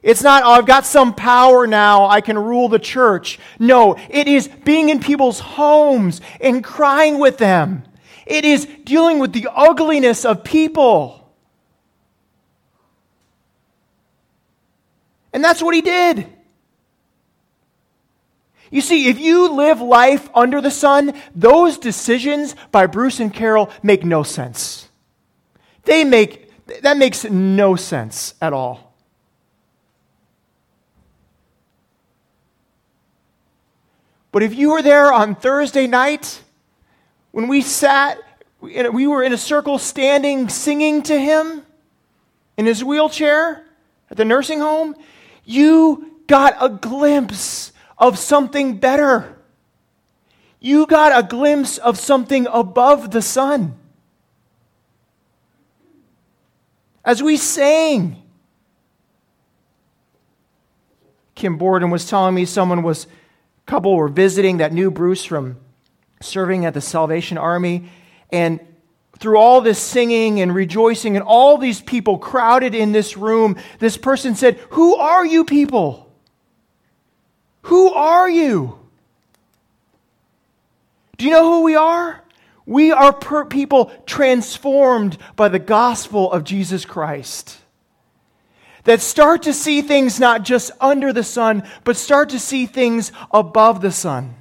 It's 0.03 0.21
not, 0.21 0.43
oh, 0.43 0.51
I've 0.51 0.67
got 0.67 0.85
some 0.85 1.15
power 1.15 1.65
now, 1.65 2.05
I 2.05 2.21
can 2.21 2.37
rule 2.37 2.69
the 2.69 2.77
church. 2.77 3.39
No, 3.57 3.95
it 4.09 4.27
is 4.27 4.47
being 4.47 4.89
in 4.89 4.99
people's 4.99 5.39
homes 5.39 6.21
and 6.39 6.63
crying 6.63 7.19
with 7.19 7.37
them. 7.37 7.83
It 8.25 8.45
is 8.45 8.67
dealing 8.83 9.19
with 9.19 9.33
the 9.33 9.47
ugliness 9.53 10.25
of 10.25 10.43
people. 10.43 11.31
And 15.33 15.43
that's 15.43 15.61
what 15.61 15.73
he 15.73 15.81
did. 15.81 16.27
You 18.69 18.81
see, 18.81 19.07
if 19.07 19.19
you 19.19 19.51
live 19.51 19.81
life 19.81 20.29
under 20.33 20.61
the 20.61 20.71
sun, 20.71 21.13
those 21.35 21.77
decisions 21.77 22.55
by 22.71 22.87
Bruce 22.87 23.19
and 23.19 23.33
Carol 23.33 23.69
make 23.83 24.03
no 24.03 24.23
sense. 24.23 24.89
They 25.83 26.03
make, 26.03 26.51
that 26.81 26.97
makes 26.97 27.23
no 27.23 27.75
sense 27.75 28.33
at 28.41 28.53
all. 28.53 28.93
But 34.31 34.41
if 34.41 34.55
you 34.55 34.71
were 34.71 34.81
there 34.81 35.13
on 35.13 35.35
Thursday 35.35 35.85
night, 35.85 36.42
when 37.33 37.47
we 37.47 37.61
sat, 37.61 38.19
we 38.61 39.07
were 39.07 39.23
in 39.23 39.33
a 39.33 39.37
circle 39.37 39.79
standing, 39.79 40.49
singing 40.49 41.01
to 41.01 41.19
him 41.19 41.63
in 42.57 42.67
his 42.67 42.83
wheelchair 42.83 43.65
at 44.11 44.17
the 44.17 44.23
nursing 44.23 44.59
home, 44.59 44.95
you 45.43 46.19
got 46.27 46.55
a 46.61 46.69
glimpse 46.69 47.71
of 47.97 48.19
something 48.19 48.77
better. 48.77 49.35
You 50.59 50.85
got 50.85 51.17
a 51.17 51.27
glimpse 51.27 51.79
of 51.79 51.97
something 51.97 52.45
above 52.53 53.09
the 53.09 53.21
sun. 53.23 53.79
As 57.03 57.23
we 57.23 57.35
sang, 57.35 58.21
Kim 61.33 61.57
Borden 61.57 61.89
was 61.89 62.07
telling 62.07 62.35
me 62.35 62.45
someone 62.45 62.83
was, 62.83 63.05
a 63.05 63.09
couple 63.65 63.95
were 63.95 64.07
visiting 64.07 64.57
that 64.57 64.71
knew 64.71 64.91
Bruce 64.91 65.25
from 65.25 65.57
serving 66.23 66.65
at 66.65 66.73
the 66.73 66.81
Salvation 66.81 67.37
Army. 67.37 67.89
And 68.31 68.59
through 69.19 69.37
all 69.37 69.61
this 69.61 69.79
singing 69.79 70.41
and 70.41 70.53
rejoicing, 70.53 71.15
and 71.15 71.23
all 71.23 71.57
these 71.57 71.81
people 71.81 72.17
crowded 72.17 72.73
in 72.75 72.91
this 72.91 73.15
room, 73.15 73.57
this 73.79 73.97
person 73.97 74.35
said, 74.35 74.57
Who 74.71 74.95
are 74.95 75.25
you 75.25 75.45
people? 75.45 76.11
Who 77.63 77.93
are 77.93 78.29
you? 78.29 78.79
Do 81.17 81.25
you 81.25 81.31
know 81.31 81.49
who 81.49 81.61
we 81.63 81.75
are? 81.75 82.21
We 82.65 82.91
are 82.91 83.13
per- 83.13 83.45
people 83.45 83.91
transformed 84.05 85.17
by 85.35 85.49
the 85.49 85.59
gospel 85.59 86.31
of 86.31 86.43
Jesus 86.43 86.85
Christ. 86.85 87.57
That 88.83 88.99
start 88.99 89.43
to 89.43 89.53
see 89.53 89.81
things 89.81 90.19
not 90.19 90.43
just 90.43 90.71
under 90.81 91.13
the 91.13 91.23
sun, 91.23 91.63
but 91.85 91.95
start 91.95 92.29
to 92.29 92.39
see 92.39 92.65
things 92.65 93.11
above 93.31 93.81
the 93.81 93.91
sun. 93.91 94.35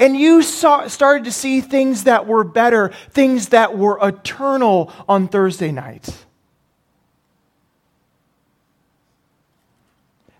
And 0.00 0.16
you 0.16 0.42
saw, 0.42 0.88
started 0.88 1.24
to 1.24 1.32
see 1.32 1.60
things 1.60 2.04
that 2.04 2.26
were 2.26 2.42
better, 2.42 2.88
things 3.10 3.50
that 3.50 3.76
were 3.76 3.98
eternal 4.02 4.90
on 5.06 5.28
Thursday 5.28 5.70
night. 5.70 6.24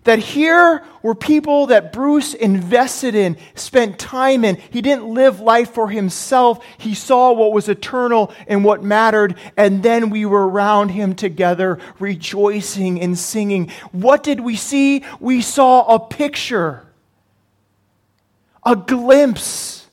That 0.03 0.17
here 0.17 0.83
were 1.03 1.13
people 1.13 1.67
that 1.67 1.93
Bruce 1.93 2.33
invested 2.33 3.13
in, 3.13 3.37
spent 3.53 3.99
time 3.99 4.43
in. 4.43 4.55
He 4.71 4.81
didn't 4.81 5.05
live 5.05 5.39
life 5.39 5.75
for 5.75 5.89
himself. 5.89 6.65
He 6.79 6.95
saw 6.95 7.31
what 7.31 7.53
was 7.53 7.69
eternal 7.69 8.33
and 8.47 8.65
what 8.65 8.83
mattered. 8.83 9.35
And 9.55 9.83
then 9.83 10.09
we 10.09 10.25
were 10.25 10.49
around 10.49 10.89
him 10.89 11.13
together, 11.13 11.77
rejoicing 11.99 12.99
and 12.99 13.15
singing. 13.15 13.69
What 13.91 14.23
did 14.23 14.39
we 14.39 14.55
see? 14.55 15.03
We 15.19 15.41
saw 15.41 15.83
a 15.93 15.99
picture, 15.99 16.83
a 18.65 18.75
glimpse 18.75 19.87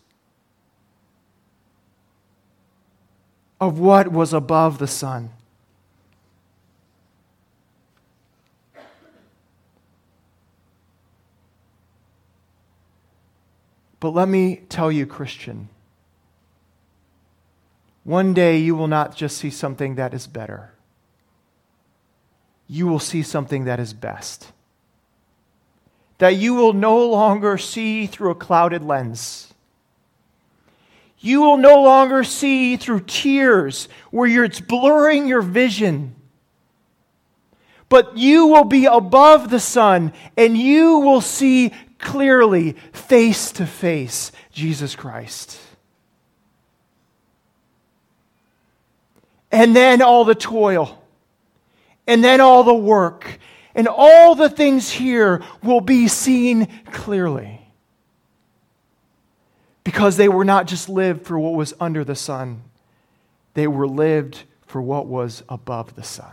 of 3.61 3.79
what 3.79 4.09
was 4.13 4.33
above 4.33 4.79
the 4.79 4.87
sun. 4.87 5.31
But 14.01 14.11
let 14.11 14.29
me 14.29 14.63
tell 14.69 14.93
you, 14.93 15.07
Christian, 15.07 15.69
one 18.05 18.33
day 18.33 18.59
you 18.59 18.77
will 18.77 18.87
not 18.87 19.17
just 19.17 19.37
see 19.37 19.51
something 19.51 19.97
that 19.97 20.15
is 20.15 20.27
better, 20.27 20.73
you 22.69 22.87
will 22.87 23.01
see 23.01 23.23
something 23.23 23.65
that 23.65 23.81
is 23.81 23.93
best. 23.93 24.53
That 26.19 26.37
you 26.37 26.55
will 26.55 26.73
no 26.73 27.07
longer 27.07 27.59
see 27.59 28.07
through 28.07 28.31
a 28.31 28.35
clouded 28.35 28.83
lens. 28.83 29.55
You 31.21 31.43
will 31.43 31.57
no 31.57 31.83
longer 31.83 32.23
see 32.23 32.77
through 32.77 33.01
tears 33.01 33.89
where 34.11 34.45
it's 34.45 34.61
blurring 34.61 35.27
your 35.27 35.43
vision. 35.43 36.15
But 37.89 38.17
you 38.17 38.47
will 38.47 38.65
be 38.65 38.85
above 38.87 39.51
the 39.51 39.61
sun 39.61 40.13
and 40.37 40.57
you 40.57 40.99
will 40.99 41.21
see 41.21 41.73
clearly, 41.99 42.73
face 42.93 43.51
to 43.53 43.67
face, 43.67 44.31
Jesus 44.53 44.95
Christ. 44.95 45.59
And 49.51 49.75
then 49.75 50.03
all 50.03 50.25
the 50.25 50.35
toil, 50.35 51.03
and 52.07 52.23
then 52.23 52.41
all 52.41 52.65
the 52.65 52.75
work, 52.75 53.39
and 53.79 53.87
all 53.87 54.35
the 54.35 54.51
things 54.51 54.91
here 54.91 55.41
will 55.63 55.81
be 55.81 56.09
seen 56.09 56.67
clearly. 56.91 57.61
Because 59.85 60.17
they 60.17 60.29
were 60.29 60.45
not 60.45 60.67
just 60.67 60.89
lived 60.89 61.25
for 61.25 61.39
what 61.39 61.55
was 61.55 61.73
under 61.79 62.03
the 62.03 62.17
sun, 62.17 62.65
they 63.55 63.69
were 63.69 63.87
lived 63.87 64.43
for 64.67 64.83
what 64.83 65.07
was 65.07 65.45
above 65.49 65.95
the 65.95 66.03
sun. 66.03 66.33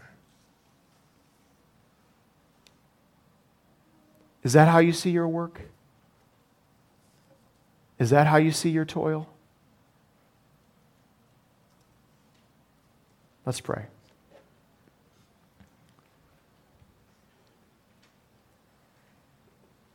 Is 4.41 4.53
that 4.53 4.67
how 4.67 4.79
you 4.79 4.91
see 4.91 5.11
your 5.11 5.27
work? 5.27 5.61
Is 7.99 8.09
that 8.09 8.25
how 8.25 8.37
you 8.37 8.51
see 8.51 8.71
your 8.71 8.85
toil? 8.85 9.29
Let's 13.45 13.61
pray. 13.61 13.85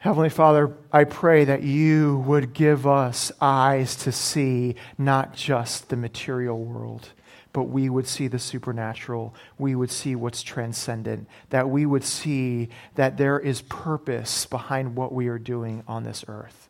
Heavenly 0.00 0.30
Father, 0.30 0.74
I 0.92 1.04
pray 1.04 1.44
that 1.44 1.62
you 1.62 2.18
would 2.26 2.52
give 2.52 2.86
us 2.86 3.30
eyes 3.40 3.96
to 3.96 4.12
see 4.12 4.74
not 4.98 5.34
just 5.34 5.88
the 5.88 5.96
material 5.96 6.58
world 6.58 7.10
but 7.52 7.64
we 7.64 7.90
would 7.90 8.06
see 8.06 8.28
the 8.28 8.38
supernatural. 8.38 9.34
We 9.58 9.74
would 9.74 9.90
see 9.90 10.14
what's 10.14 10.42
transcendent. 10.42 11.28
That 11.50 11.68
we 11.68 11.84
would 11.84 12.04
see 12.04 12.68
that 12.94 13.16
there 13.16 13.38
is 13.38 13.62
purpose 13.62 14.46
behind 14.46 14.96
what 14.96 15.12
we 15.12 15.28
are 15.28 15.38
doing 15.38 15.82
on 15.88 16.04
this 16.04 16.24
earth. 16.28 16.68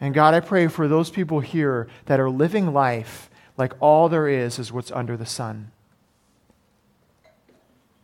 And 0.00 0.14
God, 0.14 0.34
I 0.34 0.40
pray 0.40 0.66
for 0.66 0.88
those 0.88 1.10
people 1.10 1.40
here 1.40 1.88
that 2.06 2.18
are 2.20 2.30
living 2.30 2.72
life 2.72 3.30
like 3.56 3.74
all 3.80 4.08
there 4.08 4.26
is 4.26 4.58
is 4.58 4.72
what's 4.72 4.90
under 4.90 5.16
the 5.16 5.26
sun. 5.26 5.70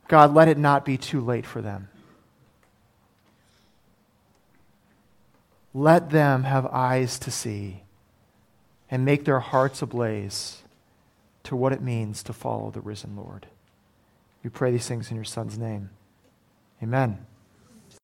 God, 0.06 0.34
let 0.34 0.46
it 0.46 0.58
not 0.58 0.84
be 0.84 0.98
too 0.98 1.20
late 1.20 1.46
for 1.46 1.60
them. 1.60 1.88
Let 5.76 6.08
them 6.08 6.44
have 6.44 6.64
eyes 6.68 7.18
to 7.18 7.30
see 7.30 7.82
and 8.90 9.04
make 9.04 9.26
their 9.26 9.40
hearts 9.40 9.82
ablaze 9.82 10.62
to 11.42 11.54
what 11.54 11.74
it 11.74 11.82
means 11.82 12.22
to 12.22 12.32
follow 12.32 12.70
the 12.70 12.80
risen 12.80 13.14
Lord. 13.14 13.46
We 14.42 14.48
pray 14.48 14.70
these 14.70 14.88
things 14.88 15.10
in 15.10 15.16
your 15.16 15.24
Son's 15.26 15.58
name. 15.58 15.90
Amen. 16.82 17.26